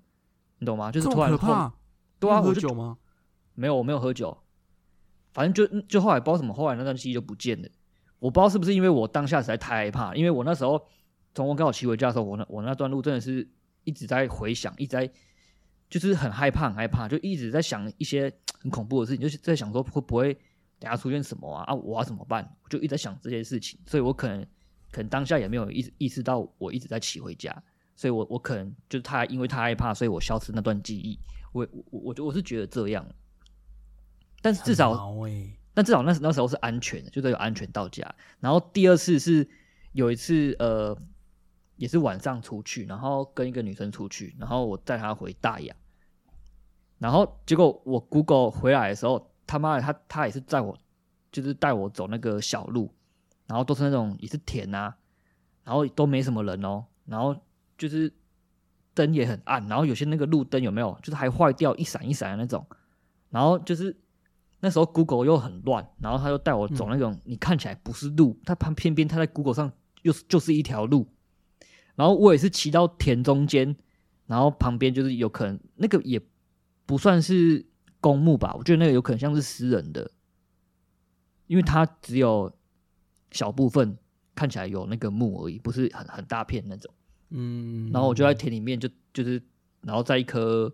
[0.59, 0.91] 你懂吗？
[0.91, 1.73] 就是突然怕。
[2.19, 2.99] 对啊，喝酒吗？
[3.55, 4.37] 没有，我没有喝酒，
[5.33, 7.67] 反正就就后来不知道什么，后来那段记忆就不见了。
[8.19, 10.85] 我不知道是不是因为我当下实在太害怕，因为我那时候
[11.33, 13.49] 从我刚好骑回家的时候，我那我那段路真的是
[13.85, 15.11] 一直在回想，一直在
[15.89, 20.37] 就是很害怕，很害怕，就一直在想一些很恐怖的事情，就是在想说会不会
[20.79, 22.55] 等下出现什么啊啊，我要怎么办？
[22.63, 24.41] 我就一直在想这些事情，所以我可能
[24.91, 27.51] 可能当下也没有意意识到我一直在骑回家，
[27.95, 31.19] 所以我我可能就是他因为他害怕，所以我消失那段记忆。
[31.51, 33.05] 我我我就我是觉得这样，
[34.41, 38.13] 但是至少欸但至少那时那时候是安全的，就是有安全到家。
[38.39, 39.47] 然后第二次是
[39.93, 40.97] 有一次，呃，
[41.77, 45.73] 也是晚上出去，然后跟一个女生出去，然后我带她回大雅，
[46.97, 50.77] 然后结果我 Google 回来的时候，他妈的，他他也是载我，
[51.31, 52.93] 就是带我走那个小路，
[53.47, 54.95] 然后都是那种也是田啊，
[55.63, 57.35] 然后都没什么人哦，然后
[57.75, 58.13] 就是
[58.93, 62.63] 灯也很暗，然后有些那个路灯有没有，就是还坏掉一闪一闪的那种，
[63.31, 63.97] 然后就是
[64.59, 69.71] 那时候 Google 又很乱，然后他又带我走那种、你看起来不是路，他旁偏偏他在 Google 上
[70.03, 71.07] 又是就是一条路，
[71.95, 73.75] 然后我也是骑到田中间，
[74.27, 76.21] 然后旁边就是有可能那个也
[76.85, 77.65] 不算是
[78.01, 80.09] 公墓吧，我觉得那个有可能像是私人的，
[81.47, 82.51] 因为它只有
[83.31, 83.97] 小部分
[84.35, 86.93] 看起来有那个墓而已，不是很很大片那种。
[87.29, 89.41] 嗯，然后我就在田里面就就是，
[89.81, 90.73] 然后在一棵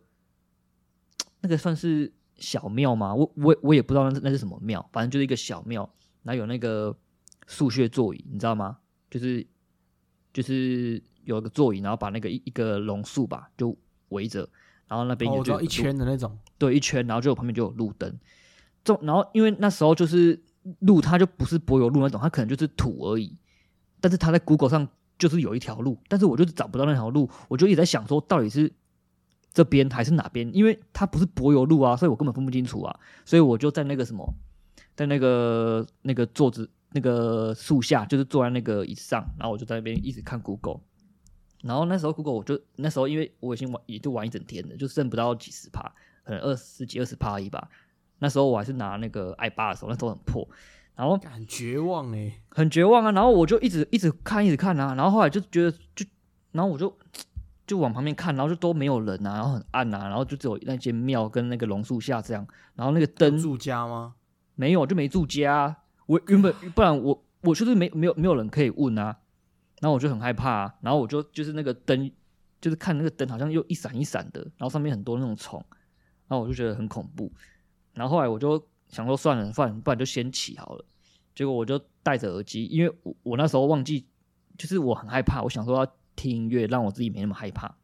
[1.42, 3.14] 那个算是小庙吗？
[3.14, 5.82] 我我我也不知道那是那是什么庙，反正就是一个小庙，
[6.24, 6.96] 然后有那个
[7.48, 8.78] 树穴座椅，你知道吗？
[9.10, 9.46] 就是
[10.32, 13.76] 就是有一个座椅，然后把那个一一个榕树吧就
[14.10, 14.48] 围着，
[14.88, 18.18] 然后那边哦，有就有我知道一圈的那种，对，一圈，然后就有旁边就有路灯。
[18.84, 20.42] 这然后因为那时候就是
[20.80, 23.38] 路，它就不是柏油路那种，它可能就是土而已。
[24.00, 24.88] 但是它在 Google 上
[25.18, 28.72] 就是有一条路，但是我就是找不到那条路，我就一直在想说，到底是
[29.52, 30.50] 这边还是哪边？
[30.56, 33.00] 因为它不是柏油路啊，所以我根本分不清楚啊。
[33.26, 34.34] 所以我就在那个什么，
[34.96, 40.82] 在那个那个桌子那个树下，就是坐在那个椅子上，然后我就在那边一直看 Google。
[41.64, 45.92] 然后那时候 Google 我就那时候因为我已经玩也就玩一整天了，就剩不到几十趴，
[46.26, 47.70] 可能二十几二十趴而已吧。
[48.20, 50.46] 那时候我还是拿那个 i 八的时候，那时候很破，
[50.96, 53.12] 然后很绝望哎，很绝望啊。
[53.12, 54.96] 然后我就一直一直看，一直看啊。
[54.96, 56.06] 然后后来就觉得就，
[56.52, 56.98] 然后我就
[57.68, 62.46] 就往旁边看，然后就都没有人啊，然后很暗啊，然后就只有那间庙跟那个榕树下这样。
[62.76, 64.16] 然后那个灯住家吗？
[64.56, 69.18] 没有，就没住家啊、我原本不然我我就是没没有没有人可以问啊。
[69.82, 72.10] 然后我就很害怕、啊，然后我就就是那个灯，
[72.62, 75.64] 就是看那个灯好像又一闪一闪的，然后上面很多那种虫，
[76.28, 77.32] 然后我就觉得很恐怖。
[77.94, 80.86] 然后后来我就想说算了，算了，不然就先起好了。
[81.34, 84.06] 结果我就戴着耳机，因为我我那时候忘记，
[84.58, 87.76] 就是我很害怕，我想说要听音乐，让我自己没那么害怕。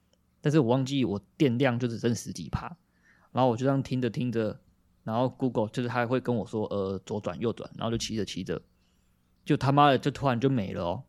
[0.42, 2.76] 但是我忘记我电量就只剩十几帕，
[3.32, 4.60] 然后我就这样听着听着，
[5.04, 8.62] 然后 Google 就是它会跟我说呃左转右转，然后就骑着骑着，
[9.46, 11.04] 就他妈的就突然就没了哦。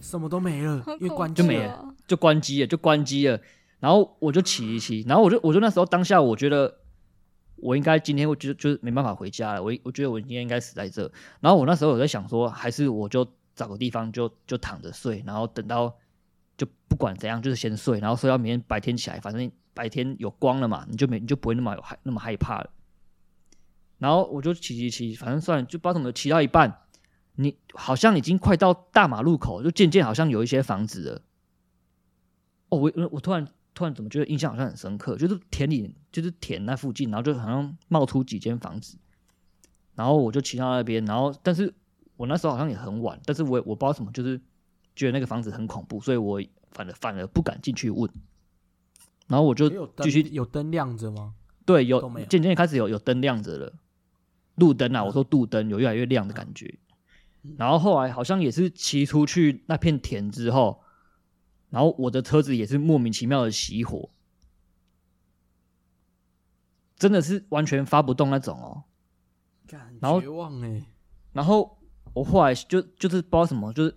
[0.00, 1.66] 什么都没了， 因为关就没机了。
[1.68, 1.94] 了。
[2.06, 3.40] 就关机了，就关机了。
[3.78, 6.78] 然后我就骑一骑，然后我就我就那时候当下我觉得
[7.56, 11.10] 我应该今天我就就是没办法回家了，我我觉得我今天应该死在这。
[11.40, 15.94] 然后我那时候我在想说，还是我就找个地方就就躺着睡，然后等到
[16.56, 22.70] 就不管怎样就是先睡，然后睡到明天白天起来，反正白天有光了嘛，你就没你就不会那么有害那么害怕了。
[23.98, 26.82] 然后我就骑骑骑，反正算了，就不知道怎么骑到一半，
[27.36, 31.22] 你好像已经快到大马路口，就渐渐好像有一些房子了。
[32.68, 33.46] 哦，我我突然
[33.76, 38.96] 突然怎么觉得印象好像很深刻，就是田里就是田那附近，然后就好像冒出几间房子，
[39.94, 41.72] 然后我就骑到那边，然后但是
[42.16, 44.40] 我那时候好像也很晚，但是我我不知道什么，就是
[44.96, 48.10] 觉得那个房子很恐怖，所以我反而反而不敢进去问，
[49.26, 49.68] 然后我就
[49.98, 51.34] 继续有灯亮着吗？
[51.66, 52.00] 对，有
[52.30, 53.72] 渐渐开始有有灯亮着了，
[54.54, 56.78] 路灯啊，我说路灯有越来越亮的感觉。
[57.58, 60.80] 然后后来好像也是骑出去那片田之后，
[61.70, 64.10] 然后我的车子也是莫名其妙的熄火，
[66.96, 68.84] 真的是完全发不动那种哦。
[69.66, 70.82] 干然后绝望哎，
[71.32, 71.76] 然后
[72.14, 73.96] 我后来就就是不知道什么，就是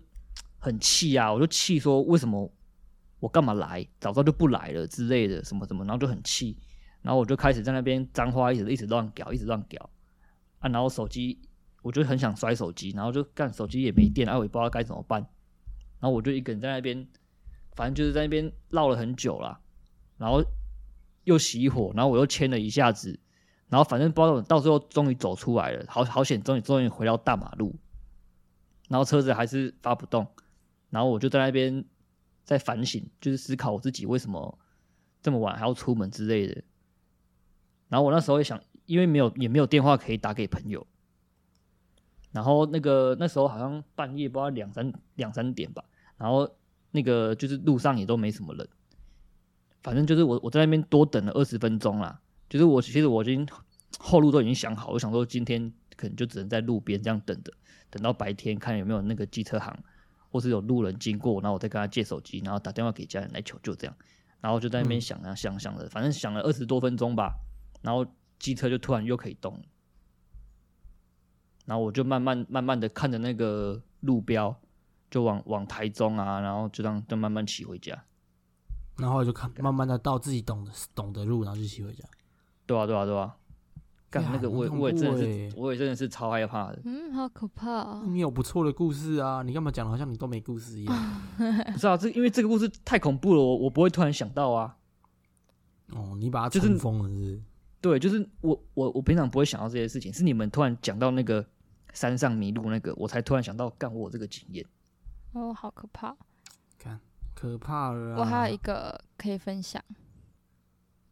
[0.58, 2.52] 很气啊，我就气说为什么
[3.20, 6.58] 我干嘛来，早知道就不来了之类的，什么什么，然后就很气，
[7.02, 9.90] 然后我就开始在那边脏话一直一直乱屌，一直乱屌
[10.58, 11.40] 啊，然后手机
[11.84, 15.22] 我就很想摔手机，然后就干手机也没电，啊，我也不知道该怎么办，
[16.00, 17.08] 然后我就一个人在那边，
[17.80, 19.58] 反正就是在那边绕了很久啦，
[20.18, 20.44] 然后
[21.24, 23.18] 又熄火，然后我又牵了一下子，
[23.70, 27.74] 然后反正不知道到最后终于走出来了，好好险，终于终于回到大马路，
[28.90, 30.28] 然后车子还是发不动，
[30.90, 31.86] 然后我就在那边
[32.44, 34.60] 在反省，就是思考我自己为什么
[35.22, 36.62] 这么晚还要出门之类的。
[37.88, 40.86] 然后我那时候也想，因为没有也没有电话可以打给朋友，
[42.34, 45.82] 然后那个那时候好像半夜不知道两三两三点吧，
[46.18, 46.58] 然后
[46.92, 48.68] 那个就是路上也都没什么人，
[49.84, 52.20] 反正就是我我在那边多等了二十分钟啦，
[52.50, 53.48] 就是我其实我已经
[54.00, 57.52] 后路都已经想好，我想说今天可能就只能在路边这样等着，
[57.90, 59.78] 等到白天看有没有那个机车行，
[60.30, 63.96] 或是有路人经过，然后我再跟他借手机，然后打电话给家人来求救，这样，
[64.42, 65.02] 然后就在那边嗯。
[65.02, 67.34] 想啊想想了，反正想了二十多分钟吧，
[67.82, 68.06] 然后
[68.40, 69.62] 机车就突然又可以动，
[71.66, 74.60] 然后我就慢慢慢慢的看着那个路标，
[75.10, 78.04] 就往往台中啊，然后就这样就慢慢骑回家。
[78.98, 82.04] 然后就看慢慢的到自己懂的懂的路，然后就骑回家。
[82.66, 83.36] 对啊，对啊，对啊。
[84.12, 86.82] 干干那个我也我也真的是我也真的是超害怕的。
[86.84, 88.04] 嗯，好可怕哦。
[88.08, 91.22] 你有不错的故事啊，你干嘛讲的好像你都没故事一样？
[91.72, 94.76] 不是啊，这因为这个故事太恐怖了，我我不会突然想到啊。
[95.92, 97.42] 哦，你把它就是尘封了是不是？
[97.80, 101.46] 对，就是我我我平常不会想到这些事情，是你们突然讲到那个
[101.94, 104.66] 山上迷路那个，我才突然想到，干我有这个经验。
[105.34, 106.16] 哦，好可怕。
[106.78, 107.00] 看
[107.36, 108.20] 可怕了啊。
[108.20, 109.84] 我还有一个可以分享，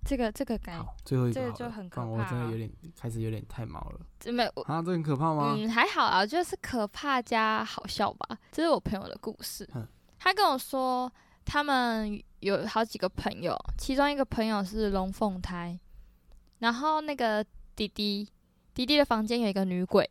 [0.06, 4.00] 这个这个感好，最后一这个就很可不然我真的有点开始有点太毛了。
[4.20, 5.54] 这没我啊，这很可怕吗？
[5.58, 8.38] 嗯还好啊，就是可怕加好笑吧。
[8.52, 9.88] 这是我朋友的故事嗯，
[10.18, 11.12] 他跟我说
[11.46, 15.80] 他们有好几个朋友，其中一个朋友是龙凤胎，
[16.60, 17.44] 然后那个
[17.76, 18.28] 弟弟
[18.74, 20.10] 弟弟的房间有一个女鬼，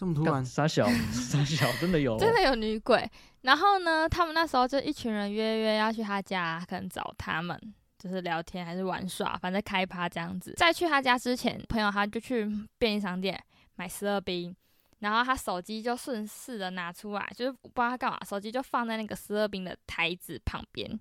[0.00, 3.06] 这么突然，傻小 傻小，真的有哦、真的有女鬼。
[3.42, 7.60] 然后呢，他们那时候就一群人约约要去他家，可能找他们，
[7.98, 10.54] 就是聊天还是玩耍，反正开趴这样子。
[10.56, 12.48] 在去他家之前，朋友他就去
[12.78, 13.38] 便利商店
[13.76, 14.56] 买十二冰，
[15.00, 20.98] 然后他手机就顺势的拿出来，就是不知道他干嘛，手机就放在那个十二冰的台子旁边。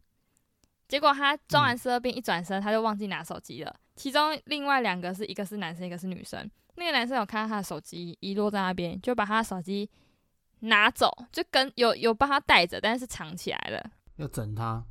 [0.90, 3.74] 结果他装完十二冰一转身，他就忘记拿手机了。
[3.96, 6.50] 其中另外两个是一个是男生，一个是女生。
[6.80, 9.88] 那个男生有看到他的手机遗落在那边，就把他的手机
[10.62, 13.92] 拿走，就跟有有帮他带着，但是藏起来了。
[14.16, 14.84] 要整他。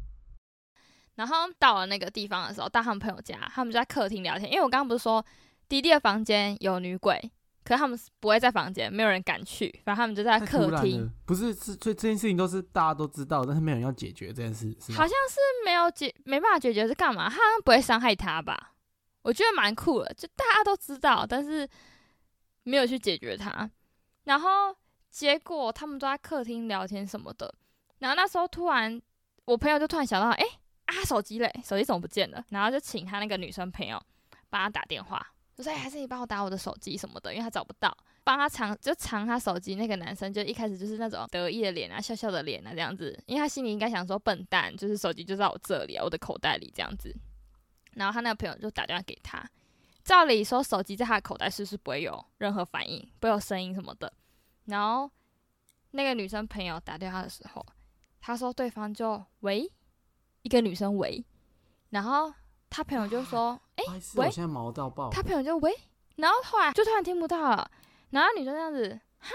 [1.16, 4.48] 然后到了那个地方的时候，到他们朋友家，他们就在客厅聊天。
[4.52, 5.24] 因为我刚刚不是说
[5.68, 7.18] 弟弟的房间有女鬼，
[7.64, 17.28] 可是他们是不会在房间，没有人敢去，反正他们就在客厅。，不是是，所以这件事情都是大家都知道，但是没有人要解决这件事，好像是没有解，没办法解决是干嘛？
[17.28, 18.74] 他好像不会伤害他吧？
[19.28, 21.68] 我觉得蛮酷的，就大家都知道，但是
[22.62, 23.70] 没有去解决它。
[24.24, 24.74] 然后
[25.10, 27.54] 结果他们都在客厅聊天什么的，
[27.98, 28.98] 然后那时候突然
[29.44, 30.44] 我朋友就突然想到，哎、
[30.86, 32.42] 啊，手机嘞，手机怎么不见了？
[32.48, 34.02] 然后就请他那个女生朋友
[34.48, 35.22] 帮他打电话，
[35.54, 37.94] 就说，哎、还是你帮我打我的手机什么的，因为他找不到。
[38.24, 47.14] 帮他藏就藏他手机，那个男生就一开始就是那种得意的脸啊，笑笑的脸啊这样子，因为他心里应该想说笨蛋，就是手机就在我这里啊，我的口袋里这样子。
[47.98, 49.44] 然后他那个朋友就打电话给他，
[50.04, 54.12] 照理说手机在他的口袋是不是不会有任何反应，不会有声音什么的。
[54.66, 55.10] 然后
[55.90, 57.66] 那个女生朋友打电话的时候，
[58.20, 59.70] 他说对方就喂
[60.42, 61.24] 一个女生喂，
[61.90, 62.32] 然后
[62.70, 63.84] 他朋友就说哎、
[64.14, 65.10] 我现在毛到爆。
[65.10, 65.74] 他朋友就喂，
[66.16, 67.68] 然后后来就突然听不到了，
[68.10, 69.30] 然后女生这样子，哈，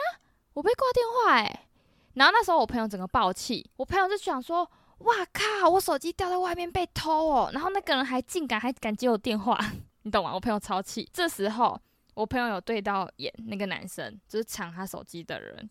[0.53, 1.67] 我被挂电话哎、
[2.13, 4.69] 然后那时候我朋友整个爆气，我朋友就想说，
[5.03, 9.57] 哇靠，我手机掉在外面被偷哦，然后那个人还竟敢还敢接我电话，
[10.03, 10.33] 你懂吗？
[10.33, 11.09] 我朋友超气。
[11.11, 11.79] 这时候
[12.13, 15.69] 我朋友有对到眼，那个男生就是抢他手机的人，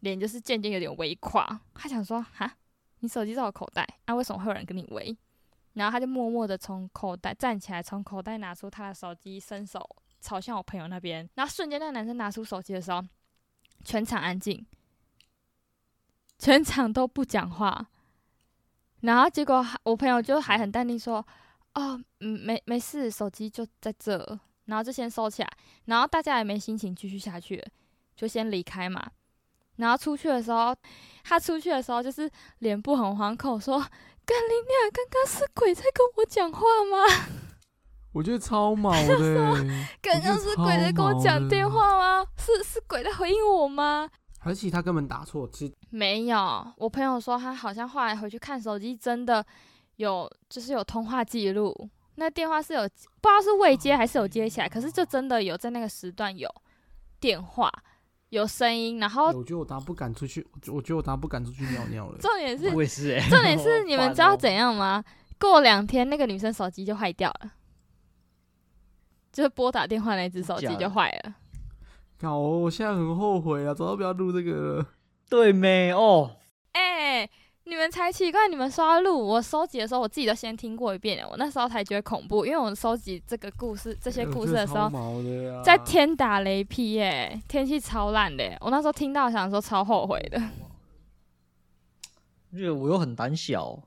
[0.00, 2.50] 脸就是渐渐有点微垮，他想说，哈，
[3.00, 5.16] 你手机在我口袋，啊，为什么会有人跟你围？
[5.74, 9.86] 然后他就默默的从口袋站起来，从口袋拿出他的手机，伸手
[10.20, 11.28] 朝向我朋友那边。
[11.34, 13.04] 然后瞬间，那个男生拿出手机的时候，
[13.84, 14.66] 全场安静，
[16.38, 17.88] 全场都不讲话。
[19.02, 21.24] 然后结果还我朋友就还很淡定说
[21.74, 25.50] ：“哦，嗯，没没事，手机就在这。”然后就先收起来。
[25.86, 27.66] 然后大家也没心情继续下去了，
[28.14, 29.04] 就先离开嘛。
[29.76, 30.76] 然后出去的时候，
[31.24, 33.78] 他出去的时候就是脸部很惶恐，说
[34.26, 34.90] ：“干你娘！
[34.92, 37.26] 刚刚是鬼在跟我讲话吗？
[38.12, 42.26] 我觉得超毛 的欸，刚刚是鬼在跟我讲电话吗？
[42.36, 44.10] 是是鬼在回应我吗？
[44.42, 49.44] 而且他根本打错，其实没有，我朋友说他好像后来回去看手机，真的
[49.96, 51.74] 有就是有通话记录，
[52.14, 56.48] 那电话是有不知道是未接还是有接起来，可是就真的有在那个时段有
[57.20, 57.70] 电话
[58.30, 62.18] 有声音，然后欸我觉得我等下不敢出去，我觉得我等下不敢出去尿尿了。
[62.18, 65.04] 重点是我也是哎、重点是你们知道怎样吗？
[65.38, 67.52] 过两天那个女生手机就坏掉了，
[69.32, 71.34] 就是拨打电话那只手机就坏了。
[72.20, 74.86] 靠，我我现在很后悔啊，早知道不要录这个了。
[75.30, 76.36] 对没哦？
[76.72, 77.28] 哎、
[77.64, 84.90] 你们才奇怪，你们说要录，我收集的时候我自己都先听过一遍，我那时候才觉得恐怖，因为我收集这个故事这些故事的时候
[85.64, 90.38] 在天打雷劈耶、天气超烂的耶、我那时候听到想说超后悔的。
[92.52, 93.80] 因为我又很胆小，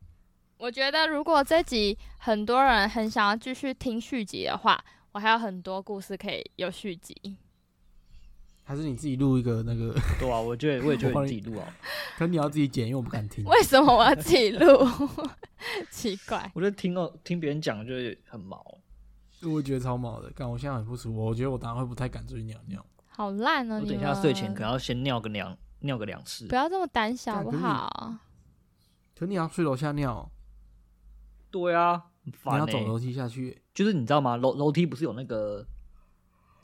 [0.58, 7.14] 我觉得如果这集很多人很想要继续听续集的话，我还有很多故事可以有续集。
[8.68, 9.94] 还是你自己录一个那个？
[10.20, 11.66] 对啊，我觉得 我也觉得你自己录啊。
[12.18, 13.42] 可你要自己剪，因为我不敢听。
[13.46, 14.86] 为什么我要自己录？
[15.90, 18.62] 奇怪，我觉得听到听别人讲就是很毛。
[19.42, 22.84] 我觉得超毛的，但我现在很不舒服，我觉得我等下会不太敢出去尿尿。
[23.06, 23.76] 好烂哦！
[23.76, 26.54] 我你等一下睡前可能要先尿个两尿个两次不。
[26.54, 28.18] 要这么胆小好不好？
[29.16, 30.30] 可你要睡楼下尿，
[31.50, 33.62] 对啊，很你烦欸要走楼梯下去。
[33.72, 34.36] 就是你知道吗？
[34.36, 35.66] 楼楼梯不是有那个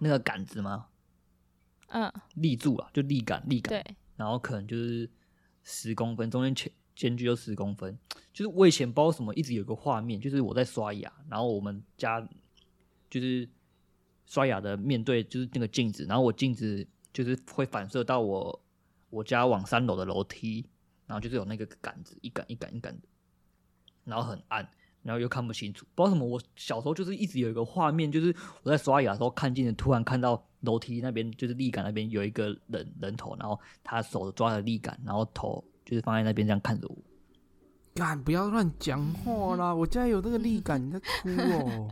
[0.00, 0.88] 那个杆子吗？
[1.94, 3.80] 嗯，立柱啊，就立杆立杆。
[3.80, 5.08] 对，然后可能就是
[5.62, 7.96] 十公分，中间间间距就十公分。
[8.32, 12.20] 就是我以前不知道为什么一直有个画面，就是我在刷牙，然后我们家
[13.08, 13.48] 就是
[14.26, 18.64] 刷牙的面对就是那个镜子，然后我镜子就是会反射到我
[19.10, 20.66] 我家往三楼的楼梯，
[21.06, 23.06] 然后就是有那个杆子一杆一杆一杆的，
[24.02, 24.68] 然后很暗。
[25.04, 26.26] 然后又看不清楚，不知道什么。
[26.26, 36.96] 我小时候就是一直有一个画面，就是我在刷牙的时候看镜子，突然看到楼梯那边就是立杆那边有一个人人头，然后他手抓着立杆，然后头就是放在那边这样看着我。
[37.94, 39.72] 干，不要乱讲话啦！
[39.72, 41.88] 我家有那个力感，你在哭哦。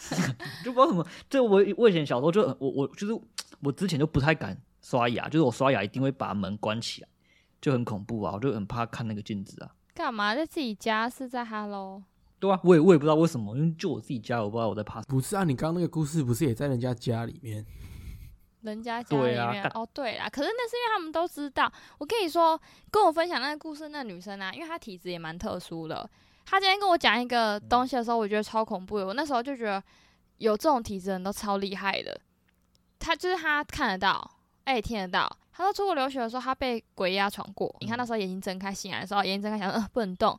[0.62, 3.18] 就不知道什么，这我我以前小时候就我我就是
[3.60, 7.08] 我之前就不太敢刷牙，就是我刷牙一定会把门关起来，
[7.62, 9.72] 就很恐怖啊，我就很怕看那个镜子啊。
[9.94, 11.08] 干嘛在自己家？
[11.08, 12.02] 是在 Hello？
[12.40, 15.14] 对啊，我也我也不知道为什么，因为就我自己家，我不知道我在怕什么。
[15.14, 17.64] 不是啊，你刚刚那个故事不是也在人家家里面？
[18.62, 21.72] 人家家里对啊干面哦，对啦，可是那是因为他们都知道。
[21.98, 22.60] 我跟你说，
[22.90, 26.08] 跟我分享那个故事那女生啊，因为她体质也蛮特殊的。
[26.44, 29.06] 她今天跟我讲一个东西的时候，我觉得超恐怖的。
[29.06, 29.82] 我那时候就觉得
[30.38, 32.20] 有这种体质的人都超厉害的。
[32.98, 34.28] 她就是她看得到，
[34.64, 35.30] 哎、也听得到。
[35.52, 37.74] 她说出国留学的时候，她被鬼压床过。
[37.80, 40.38] 你看那时候眼睛睁开醒来的时候，眼睛睁开想，呃，不能动。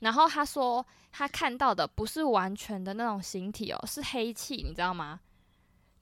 [0.00, 5.20] 然后她说她看到的不是完全的那种形体哦，是黑气，你知道吗？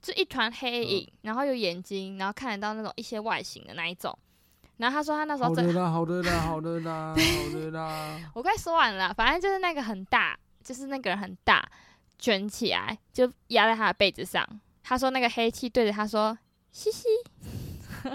[0.01, 4.17] 就一团黑影，然后有眼睛，然后看得到那种一些外形的那一种。
[4.77, 8.31] 然后他说他那时候真， 好的啦，好的啦，好的啦，好的啦。
[8.33, 11.69] 我快说完了，反正就是那个很大，就是那个人很大，
[12.17, 14.47] 卷起来就压在他的被子上。
[14.81, 16.35] 他说那个黑气对着他说
[16.71, 17.07] ：“嘻嘻。”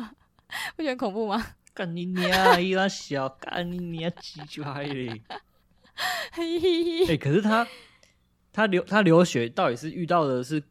[0.74, 1.54] 不觉得很恐怖吗？
[1.72, 2.60] 干你娘！
[2.60, 4.10] 伊拉小，干你娘
[4.88, 5.22] 嘞！
[6.32, 7.66] 嘿嘿嘿哎、可是他
[8.52, 10.62] 他留他留学到底是遇到的是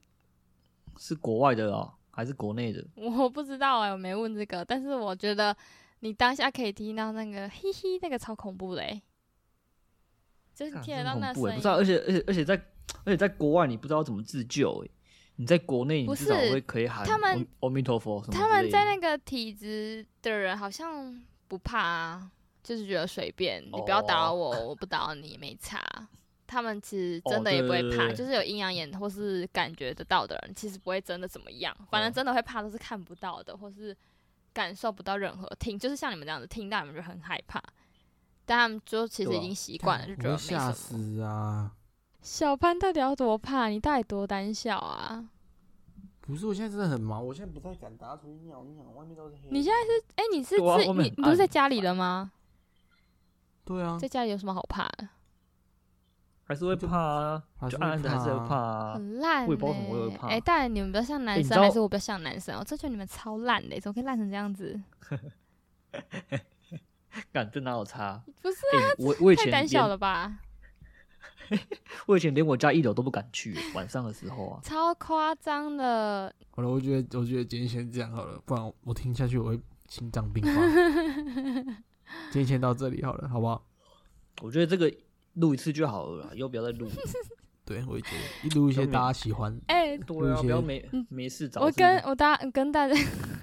[0.98, 2.86] 是国外的哦，还是国内的？
[2.96, 5.56] 我不知道哎、我没问这个，但是我觉得
[6.00, 9.02] 你当下可以听到那个嘿嘿，那个超恐怖嘞、
[10.54, 11.50] 就是听得到那声音。
[11.56, 12.56] 不知道，而且而且而且在
[13.04, 14.90] 而且在国外你不知道怎么自救哎、
[15.38, 18.40] 你在国内你至少会可以喊他们阿阿弥陀佛什么的。
[18.40, 22.32] 他们在那个体质的人好像不怕啊，
[22.66, 25.80] 就是觉得随便，你不要打扰我，我不打扰你也没差。
[26.48, 31.76] 他们其实真的也不会怕，哦对对对就是有阴阳眼或是感觉得到的人，其实不会真的怎么样。
[31.92, 33.96] 反正哦真的会怕都是看不到的，或是
[34.52, 37.62] 感受不到任何听，就是像你们这样子听到，你们就很害怕。
[38.46, 40.74] 但他们就其实已经习惯了，就觉得没吓什么。
[40.74, 41.72] 死啊！
[42.22, 43.68] 小潘到底要多怕？
[43.68, 45.30] 你到底多胆小啊？
[46.22, 49.50] 不是，我现在真的很忙，我现在不太敢打出去尿尿，外面都是黑。
[49.52, 52.32] 你现在是哎、你是自你不是在家里了吗？
[53.66, 55.10] 对啊，在家里有什么好怕的？
[56.48, 58.94] 还是会怕啊，就暗暗的还是会怕啊。
[58.94, 62.56] 很烂、欸，我也不知道为什么我会怕哎、当然你们比较像男生，还是我比较像男生？
[62.60, 64.80] 我这觉得你们超烂的、怎么可以烂成这样子？
[67.34, 68.22] 干，这哪有差？
[68.44, 70.38] 不是啊、我我以太胆小了吧？
[72.06, 74.60] 我以前连我家一楼都不敢去，晚上的时候啊。
[74.64, 76.32] 超夸张的。
[76.52, 79.60] 好了，我觉得我觉得今天先这样好了，不然我听下去我会
[79.90, 80.52] 心脏病发。
[82.32, 83.66] 今天先到这里好了，好不好？
[84.42, 84.92] 我觉得这个
[85.34, 86.90] 录一次就好了啦，以后不要再录。
[87.66, 91.66] 对，我也觉得一录一些大家喜欢，哎、 对啊，录一些不要没没事找事。
[91.66, 92.96] 我跟我大跟大家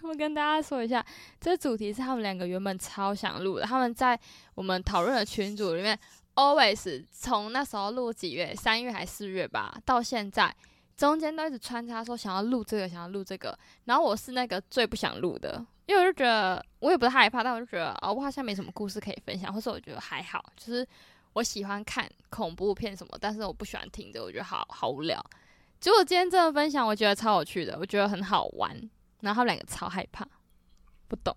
[0.02, 1.04] 我跟大家说一下，
[1.40, 4.18] 这主题是他们两个原本超想录的，他们在
[4.54, 5.98] 我们讨论的群组里面
[6.36, 10.54] ，always 从那时候录几月，三月还四月吧，到现在
[10.96, 20.86] 中间都一直穿插说想要录这个，想要录这个，然后我是那个最不想录的，因为我就觉得我也不是害怕，但我就觉得哦，我好像没什么故事可以分享，或者我觉得还好，就是
[21.34, 25.22] 我喜欢看恐怖片什么，但是我不喜欢听着，我觉得好好无聊。
[25.78, 28.74] 结果今天这个分享，我觉得超有趣的，我觉得很好玩，
[29.20, 30.26] 然后他们两个超害怕，
[31.08, 31.36] 不懂。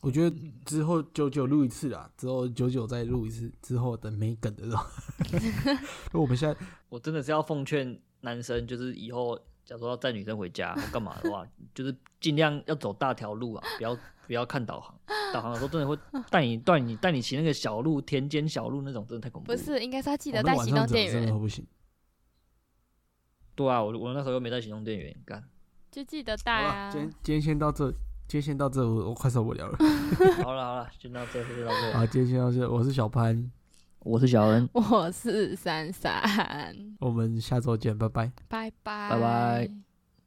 [0.00, 4.86] 我觉得之后九九录一次啦，之后九九再录一次，之后等没梗的时候
[5.32, 6.56] 因为我们现在
[6.88, 13.96] 我真的是要奉劝男生，就是以后假如说要载女生回家或干嘛的话，就是尽量要走大条路啊，不要
[14.26, 14.94] 不要看导航，
[15.32, 15.96] 导航的时候真的会
[16.30, 19.56] 带你带你带你骑那个小路、田间小路那种，真的太恐怖了。
[19.56, 21.66] 不是，应该是他记得带行动电源，真的不行。
[23.54, 25.42] 对啊，我我那时候又没带行动电源，干。
[25.90, 26.90] 就记得好带啊，。
[26.90, 27.90] 今天今天先到这，
[28.26, 29.76] 今天先到这，我我快受不了了。
[30.42, 31.92] 好了好了，先到这，先到这。
[31.98, 33.52] 好，今天先到这，我是小潘，
[34.04, 38.32] 我是小恩， 我是珊珊，我们下周见，拜拜。
[38.48, 39.91] 拜拜，拜拜。